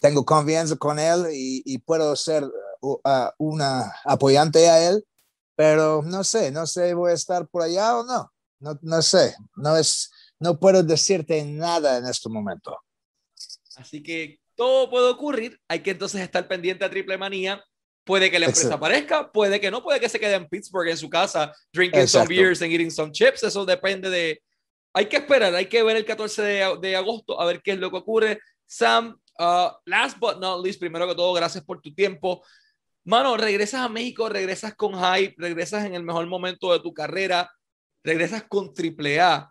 Tengo 0.00 0.24
confianza 0.24 0.74
con 0.74 0.98
él 0.98 1.28
y, 1.32 1.78
puedo 1.78 2.14
ser 2.16 2.44
uh, 2.80 2.98
una 3.38 3.92
apoyante 4.04 4.68
a 4.68 4.90
él, 4.90 5.06
pero 5.54 6.02
no 6.02 6.24
sé, 6.24 6.50
no 6.50 6.66
sé, 6.66 6.92
voy 6.94 7.12
a 7.12 7.14
estar 7.14 7.46
por 7.46 7.62
allá 7.62 7.98
o 7.98 8.04
no. 8.04 8.32
No, 8.58 8.78
no 8.82 9.00
sé, 9.00 9.36
no 9.54 9.76
es, 9.76 10.10
no 10.40 10.58
puedo 10.58 10.82
decirte 10.82 11.44
nada 11.44 11.98
en 11.98 12.06
este 12.06 12.28
momento. 12.28 12.76
Así 13.76 14.02
que 14.02 14.40
todo 14.56 14.90
puede 14.90 15.08
ocurrir. 15.08 15.60
Hay 15.68 15.82
que 15.82 15.92
entonces 15.92 16.20
estar 16.20 16.48
pendiente 16.48 16.84
a 16.84 16.90
Triple 16.90 17.16
Manía. 17.16 17.62
Puede 18.06 18.30
que 18.30 18.38
la 18.38 18.46
empresa 18.46 18.72
aparezca, 18.72 19.32
puede 19.32 19.60
que 19.60 19.68
no, 19.68 19.82
puede 19.82 19.98
que 19.98 20.08
se 20.08 20.20
quede 20.20 20.36
en 20.36 20.48
Pittsburgh 20.48 20.88
en 20.88 20.96
su 20.96 21.10
casa, 21.10 21.52
drinking 21.72 22.06
some 22.06 22.28
beers 22.28 22.62
and 22.62 22.70
eating 22.70 22.88
some 22.88 23.10
chips. 23.10 23.42
Eso 23.42 23.66
depende 23.66 24.08
de. 24.08 24.40
Hay 24.92 25.06
que 25.06 25.16
esperar, 25.16 25.52
hay 25.52 25.66
que 25.66 25.82
ver 25.82 25.96
el 25.96 26.04
14 26.04 26.40
de, 26.80 26.96
agosto 26.96 27.40
a 27.40 27.44
ver 27.46 27.60
qué 27.62 27.72
es 27.72 27.78
lo 27.78 27.90
que 27.90 27.96
ocurre. 27.96 28.38
Sam, 28.64 29.20
uh, 29.40 29.70
last 29.86 30.18
but 30.20 30.38
not 30.38 30.64
least, 30.64 30.78
primero 30.78 31.08
que 31.08 31.16
todo, 31.16 31.32
gracias 31.32 31.64
por 31.64 31.80
tu 31.80 31.92
tiempo. 31.92 32.44
Mano, 33.02 33.36
regresas 33.36 33.80
a 33.80 33.88
México, 33.88 34.28
regresas 34.28 34.76
con 34.76 34.94
hype, 34.94 35.34
regresas 35.36 35.84
en 35.84 35.96
el 35.96 36.04
mejor 36.04 36.28
momento 36.28 36.72
de 36.72 36.78
tu 36.78 36.94
carrera, 36.94 37.50
regresas 38.04 38.44
con 38.44 38.72
Triple 38.72 39.20
A. 39.20 39.50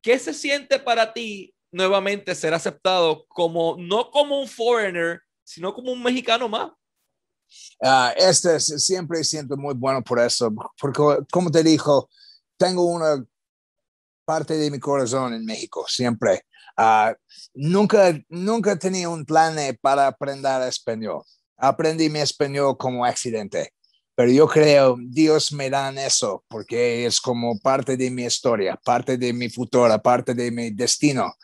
¿Qué 0.00 0.18
se 0.18 0.32
siente 0.32 0.78
para 0.78 1.12
ti 1.12 1.54
nuevamente 1.70 2.34
ser 2.34 2.54
aceptado 2.54 3.26
como, 3.28 3.76
no 3.78 4.10
como 4.10 4.40
un 4.40 4.48
foreigner, 4.48 5.20
sino 5.44 5.74
como 5.74 5.92
un 5.92 6.02
mexicano 6.02 6.48
más? 6.48 6.70
Uh, 7.80 8.10
este 8.16 8.58
siempre 8.60 9.22
siento 9.22 9.56
muy 9.56 9.74
bueno 9.74 10.02
por 10.02 10.18
eso, 10.18 10.50
porque 10.80 11.24
como 11.30 11.50
te 11.50 11.62
dijo, 11.62 12.08
tengo 12.56 12.84
una 12.84 13.24
parte 14.24 14.56
de 14.56 14.70
mi 14.70 14.80
corazón 14.80 15.34
en 15.34 15.44
México, 15.44 15.84
siempre. 15.88 16.42
Uh, 16.78 17.14
nunca, 17.54 18.18
nunca 18.28 18.78
tenía 18.78 19.08
un 19.08 19.24
plan 19.24 19.56
para 19.80 20.06
aprender 20.06 20.62
español. 20.62 21.22
Aprendí 21.56 22.10
mi 22.10 22.20
español 22.20 22.76
como 22.76 23.04
accidente 23.04 23.72
pero 24.16 24.32
yo 24.32 24.48
creo 24.48 24.96
Dios 24.98 25.52
me 25.52 25.68
da 25.68 25.90
eso 25.90 26.42
porque 26.48 27.04
es 27.04 27.20
como 27.20 27.58
parte 27.60 27.98
de 27.98 28.10
mi 28.10 28.24
historia, 28.24 28.80
parte 28.82 29.18
de 29.18 29.32
mi 29.32 29.50
futuro, 29.50 30.02
parte 30.02 30.34
de 30.34 30.50
mi 30.50 30.70
destino. 30.70 31.34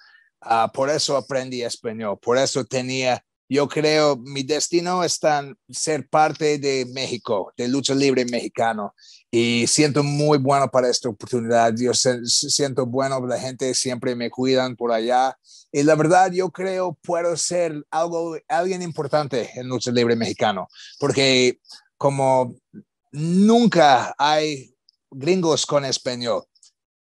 Uh, 0.40 0.72
por 0.72 0.88
eso 0.88 1.16
aprendí 1.16 1.62
español, 1.62 2.18
por 2.20 2.38
eso 2.38 2.64
tenía, 2.64 3.22
yo 3.52 3.68
creo 3.68 4.16
mi 4.16 4.42
destino 4.44 5.04
está 5.04 5.40
en 5.40 5.56
ser 5.68 6.08
parte 6.08 6.58
de 6.58 6.86
México, 6.94 7.52
de 7.54 7.68
lucha 7.68 7.94
libre 7.94 8.24
mexicano. 8.24 8.94
Y 9.30 9.66
siento 9.66 10.02
muy 10.02 10.38
bueno 10.38 10.70
para 10.70 10.88
esta 10.88 11.10
oportunidad. 11.10 11.74
Yo 11.76 11.92
siento 11.94 12.86
bueno, 12.86 13.26
la 13.26 13.38
gente 13.38 13.74
siempre 13.74 14.14
me 14.16 14.30
cuidan 14.30 14.74
por 14.74 14.90
allá. 14.90 15.36
Y 15.70 15.82
la 15.82 15.94
verdad, 15.96 16.32
yo 16.32 16.50
creo 16.50 16.98
puedo 17.02 17.36
ser 17.36 17.84
algo, 17.90 18.38
alguien 18.48 18.80
importante 18.80 19.50
en 19.54 19.68
lucha 19.68 19.90
libre 19.90 20.16
mexicano, 20.16 20.68
porque 20.98 21.60
como 21.98 22.54
nunca 23.10 24.14
hay 24.16 24.74
gringos 25.10 25.66
con 25.66 25.84
español. 25.84 26.44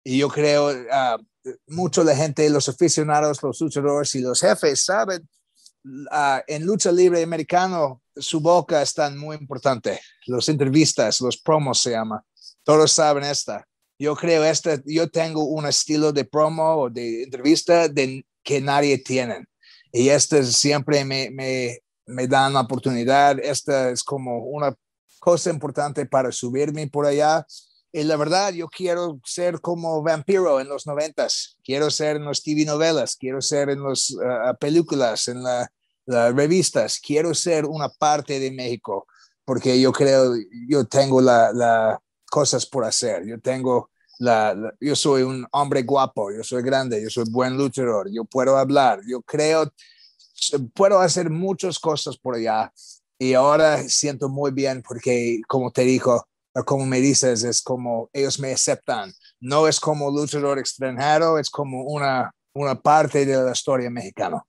Y 0.02 0.18
yo 0.18 0.28
creo 0.28 0.70
uh, 0.70 1.52
mucho 1.68 2.02
la 2.02 2.16
gente, 2.16 2.50
los 2.50 2.68
aficionados, 2.68 3.40
los 3.40 3.60
luchadores 3.60 4.14
y 4.16 4.20
los 4.20 4.40
jefes 4.40 4.84
saben, 4.84 5.28
uh, 5.84 6.40
en 6.46 6.64
lucha 6.64 6.92
libre 6.92 7.22
americano, 7.22 8.02
su 8.16 8.40
boca 8.40 8.82
es 8.82 8.94
tan 8.94 9.16
muy 9.16 9.36
importante. 9.36 10.00
Los 10.26 10.48
entrevistas, 10.48 11.20
los 11.20 11.36
promos 11.36 11.80
se 11.80 11.90
llama. 11.90 12.24
Todos 12.64 12.92
saben 12.92 13.24
esta. 13.24 13.66
Yo 13.98 14.16
creo 14.16 14.44
este, 14.44 14.82
yo 14.86 15.10
tengo 15.10 15.44
un 15.44 15.66
estilo 15.66 16.12
de 16.12 16.24
promo 16.24 16.74
o 16.76 16.90
de 16.90 17.24
entrevista 17.24 17.88
de, 17.88 18.24
que 18.42 18.60
nadie 18.60 18.98
tiene. 18.98 19.44
Y 19.92 20.08
este 20.08 20.44
siempre 20.44 21.04
me, 21.04 21.30
me, 21.30 21.78
me 22.06 22.26
dan 22.26 22.54
la 22.54 22.60
oportunidad. 22.60 23.38
Esta 23.38 23.90
es 23.90 24.02
como 24.02 24.38
una 24.44 24.74
cosa 25.18 25.50
importante 25.50 26.06
para 26.06 26.32
subirme 26.32 26.86
por 26.88 27.06
allá. 27.06 27.46
Y 27.92 28.04
la 28.04 28.16
verdad, 28.16 28.52
yo 28.52 28.68
quiero 28.68 29.20
ser 29.24 29.60
como 29.60 30.02
vampiro 30.02 30.60
en 30.60 30.68
los 30.68 30.86
noventas. 30.86 31.56
Quiero 31.64 31.90
ser 31.90 32.16
en 32.16 32.24
los 32.24 32.42
TV 32.42 32.64
novelas, 32.64 33.16
quiero 33.16 33.40
ser 33.42 33.70
en 33.70 33.82
las 33.82 34.14
ah, 34.24 34.54
películas, 34.54 35.28
en 35.28 35.42
las 35.42 35.68
revistas. 36.06 37.00
Quiero 37.00 37.34
ser 37.34 37.64
una 37.64 37.88
parte 37.88 38.38
de 38.38 38.50
México 38.50 39.06
porque 39.44 39.80
yo 39.80 39.90
creo, 39.92 40.34
yo 40.68 40.84
tengo 40.84 41.20
las 41.20 41.52
la 41.54 42.00
cosas 42.30 42.64
por 42.64 42.84
hacer. 42.84 43.26
Yo 43.26 43.38
tengo 43.40 43.90
la, 44.18 44.56
yo 44.80 44.96
soy 44.96 45.22
un 45.22 45.46
hombre 45.50 45.82
guapo, 45.82 46.30
yo 46.32 46.42
soy 46.42 46.62
grande, 46.62 47.02
yo 47.02 47.10
soy 47.10 47.24
buen 47.28 47.56
luchador, 47.56 48.08
yo 48.10 48.24
puedo 48.24 48.56
hablar, 48.56 49.00
yo 49.06 49.20
creo, 49.22 49.72
puedo 50.74 51.00
hacer 51.00 51.30
muchas 51.30 51.78
cosas 51.78 52.16
por 52.16 52.36
allá 52.36 52.72
y 53.18 53.34
ahora 53.34 53.82
siento 53.88 54.28
muy 54.28 54.50
bien 54.52 54.82
porque, 54.86 55.40
como 55.48 55.70
te 55.70 55.82
dijo, 55.82 56.26
como 56.64 56.86
me 56.86 57.00
dices, 57.00 57.44
es 57.44 57.62
como 57.62 58.10
ellos 58.12 58.38
me 58.38 58.52
aceptan. 58.52 59.12
No 59.40 59.68
es 59.68 59.80
como 59.80 60.10
luchador 60.10 60.58
extranjero, 60.58 61.38
es 61.38 61.50
como 61.50 61.84
una, 61.84 62.30
una 62.52 62.74
parte 62.74 63.24
de 63.24 63.36
la 63.36 63.52
historia 63.52 63.90
mexicana. 63.90 64.42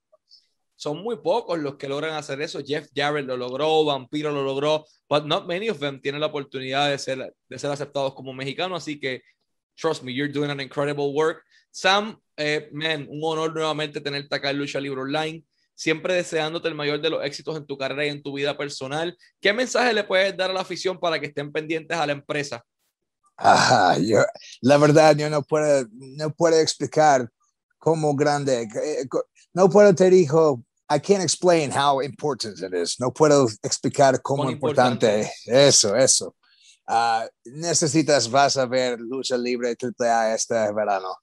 Son 0.75 0.97
muy 1.03 1.17
pocos 1.17 1.59
los 1.59 1.75
que 1.75 1.87
logran 1.87 2.15
hacer 2.15 2.41
eso. 2.41 2.59
Jeff 2.65 2.87
Jarrett 2.95 3.27
lo 3.27 3.37
logró, 3.37 3.85
Vampiro 3.85 4.31
lo 4.31 4.43
logró, 4.43 4.85
but 5.07 5.25
not 5.25 5.45
many 5.45 5.69
of 5.69 5.79
them 5.79 6.01
tienen 6.01 6.21
la 6.21 6.27
oportunidad 6.27 6.89
de 6.89 6.97
ser, 6.97 7.35
de 7.47 7.59
ser 7.59 7.69
aceptados 7.69 8.15
como 8.15 8.33
mexicanos. 8.33 8.81
Así 8.81 8.99
que, 8.99 9.21
trust 9.75 10.01
me, 10.01 10.11
you're 10.11 10.33
doing 10.33 10.49
an 10.49 10.59
incredible 10.59 11.13
work. 11.13 11.43
Sam, 11.69 12.19
eh, 12.35 12.67
man, 12.73 13.07
un 13.09 13.21
honor 13.23 13.53
nuevamente 13.53 14.01
tenerte 14.01 14.35
acá 14.35 14.49
en 14.49 14.57
Lucha 14.57 14.79
Libre 14.79 15.01
Online. 15.01 15.45
Siempre 15.81 16.13
deseándote 16.13 16.67
el 16.67 16.75
mayor 16.75 17.01
de 17.01 17.09
los 17.09 17.25
éxitos 17.25 17.57
en 17.57 17.65
tu 17.65 17.75
carrera 17.75 18.05
y 18.05 18.09
en 18.09 18.21
tu 18.21 18.33
vida 18.33 18.55
personal. 18.55 19.17
¿Qué 19.39 19.51
mensaje 19.51 19.91
le 19.93 20.03
puedes 20.03 20.37
dar 20.37 20.51
a 20.51 20.53
la 20.53 20.61
afición 20.61 20.99
para 20.99 21.19
que 21.19 21.25
estén 21.25 21.51
pendientes 21.51 21.97
a 21.97 22.05
la 22.05 22.11
empresa? 22.11 22.63
Ah, 23.35 23.97
yo, 23.99 24.19
la 24.61 24.77
verdad, 24.77 25.15
yo 25.15 25.27
no 25.27 25.41
puedo, 25.41 25.87
no 25.91 26.29
puedo 26.35 26.59
explicar 26.59 27.27
cómo 27.79 28.15
grande, 28.15 28.61
eh, 28.61 29.07
no 29.53 29.71
puedo 29.71 29.95
te 29.95 30.11
dijo, 30.11 30.63
I 30.87 30.99
can't 30.99 31.23
explain 31.23 31.71
how 31.71 31.99
important 31.99 32.59
it 32.59 32.75
is. 32.75 32.99
No 32.99 33.11
puedo 33.11 33.47
explicar 33.63 34.21
cómo 34.21 34.51
importante. 34.51 35.21
importante. 35.21 35.67
Eso, 35.67 35.95
eso. 35.95 36.35
Uh, 36.87 37.25
necesitas, 37.45 38.29
vas 38.29 38.55
a 38.55 38.67
ver 38.67 38.99
lucha 38.99 39.35
libre 39.35 39.75
AAA 39.75 40.35
este 40.35 40.53
verano, 40.73 41.15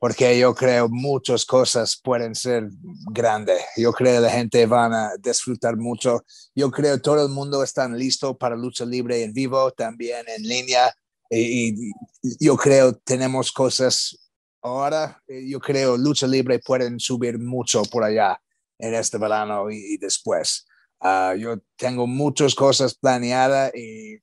porque 0.00 0.38
yo 0.38 0.54
creo 0.54 0.88
muchas 0.88 1.44
cosas 1.44 2.00
pueden 2.02 2.34
ser 2.34 2.70
grandes. 3.12 3.60
Yo 3.76 3.92
creo 3.92 4.18
la 4.22 4.30
gente 4.30 4.64
van 4.64 4.94
a 4.94 5.10
disfrutar 5.18 5.76
mucho. 5.76 6.24
Yo 6.54 6.70
creo 6.70 6.98
todo 7.02 7.22
el 7.26 7.28
mundo 7.30 7.62
está 7.62 7.86
listo 7.86 8.36
para 8.36 8.56
lucha 8.56 8.86
libre 8.86 9.22
en 9.22 9.34
vivo, 9.34 9.70
también 9.72 10.24
en 10.26 10.42
línea. 10.42 10.90
Y, 11.28 11.92
yo 12.40 12.56
creo 12.56 12.94
tenemos 12.94 13.52
cosas 13.52 14.32
ahora. 14.62 15.22
Yo 15.28 15.60
creo 15.60 15.98
lucha 15.98 16.26
libre 16.26 16.58
pueden 16.60 16.98
subir 16.98 17.38
mucho 17.38 17.82
por 17.82 18.02
allá 18.02 18.40
en 18.78 18.94
este 18.94 19.18
verano 19.18 19.70
y, 19.70 19.98
después. 19.98 20.66
Uh, 21.02 21.34
yo 21.34 21.58
tengo 21.76 22.06
muchas 22.06 22.54
cosas 22.54 22.94
planeadas 22.94 23.74
y 23.74 24.18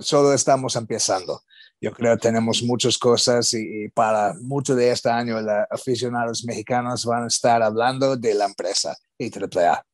solo 0.00 0.34
estamos 0.34 0.76
empezando. 0.76 1.40
Yo 1.84 1.92
creo 1.92 2.16
que 2.16 2.22
tenemos 2.22 2.62
muchas 2.62 2.96
cosas 2.96 3.52
y, 3.52 3.90
para 3.90 4.32
mucho 4.40 4.74
de 4.74 4.90
este 4.90 5.10
año 5.10 5.38
los 5.38 5.66
aficionados 5.70 6.42
mexicanos 6.46 7.04
van 7.04 7.24
a 7.24 7.26
estar 7.26 7.62
hablando 7.62 8.16
de 8.16 8.32
la 8.32 8.46
empresa 8.46 8.96
y 9.18 9.30
AAA. 9.30 9.84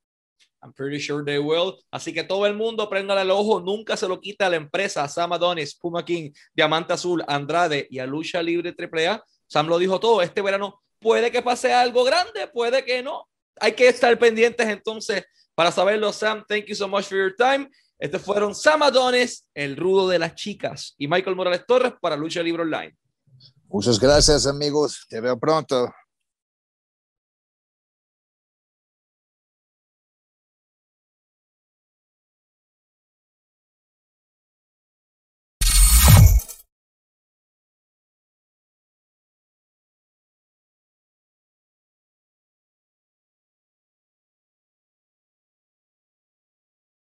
I'm 0.62 0.72
pretty 0.72 1.00
sure 1.00 1.24
they 1.24 1.38
will. 1.38 1.74
Así 1.90 2.12
que 2.12 2.22
todo 2.22 2.46
el 2.46 2.54
mundo 2.54 2.88
prenda 2.88 3.20
el 3.20 3.32
ojo, 3.32 3.58
nunca 3.58 3.96
se 3.96 4.06
lo 4.06 4.20
quita 4.20 4.46
a 4.46 4.50
la 4.50 4.54
empresa. 4.54 5.08
Sam 5.08 5.32
Adonis, 5.32 5.74
Puma 5.74 6.04
King, 6.04 6.30
Diamante 6.54 6.92
Azul, 6.92 7.24
Andrade 7.26 7.88
y 7.90 7.98
a 7.98 8.06
Lucha 8.06 8.40
Libre 8.40 8.72
AAA. 8.72 9.20
Sam 9.48 9.66
lo 9.66 9.76
dijo 9.76 9.98
todo. 9.98 10.22
Este 10.22 10.42
verano 10.42 10.80
puede 11.00 11.32
que 11.32 11.42
pase 11.42 11.72
algo 11.72 12.04
grande, 12.04 12.46
puede 12.46 12.84
que 12.84 13.02
no. 13.02 13.26
Hay 13.60 13.72
que 13.72 13.88
estar 13.88 14.16
pendientes 14.16 14.68
entonces 14.68 15.24
para 15.56 15.72
saberlo. 15.72 16.12
Sam, 16.12 16.44
thank 16.48 16.66
you 16.66 16.76
so 16.76 16.86
much 16.86 17.06
for 17.06 17.18
your 17.18 17.34
time. 17.34 17.68
Estos 18.00 18.22
fueron 18.22 18.54
Sam 18.54 18.82
Adonis, 18.82 19.46
el 19.52 19.76
rudo 19.76 20.08
de 20.08 20.18
las 20.18 20.34
chicas, 20.34 20.94
y 20.96 21.06
Michael 21.06 21.36
Morales 21.36 21.66
Torres 21.68 21.92
para 22.00 22.16
Lucha 22.16 22.42
Libre 22.42 22.62
Online. 22.62 22.96
Muchas 23.68 24.00
gracias, 24.00 24.46
amigos. 24.46 25.06
Te 25.06 25.20
veo 25.20 25.38
pronto. 25.38 25.92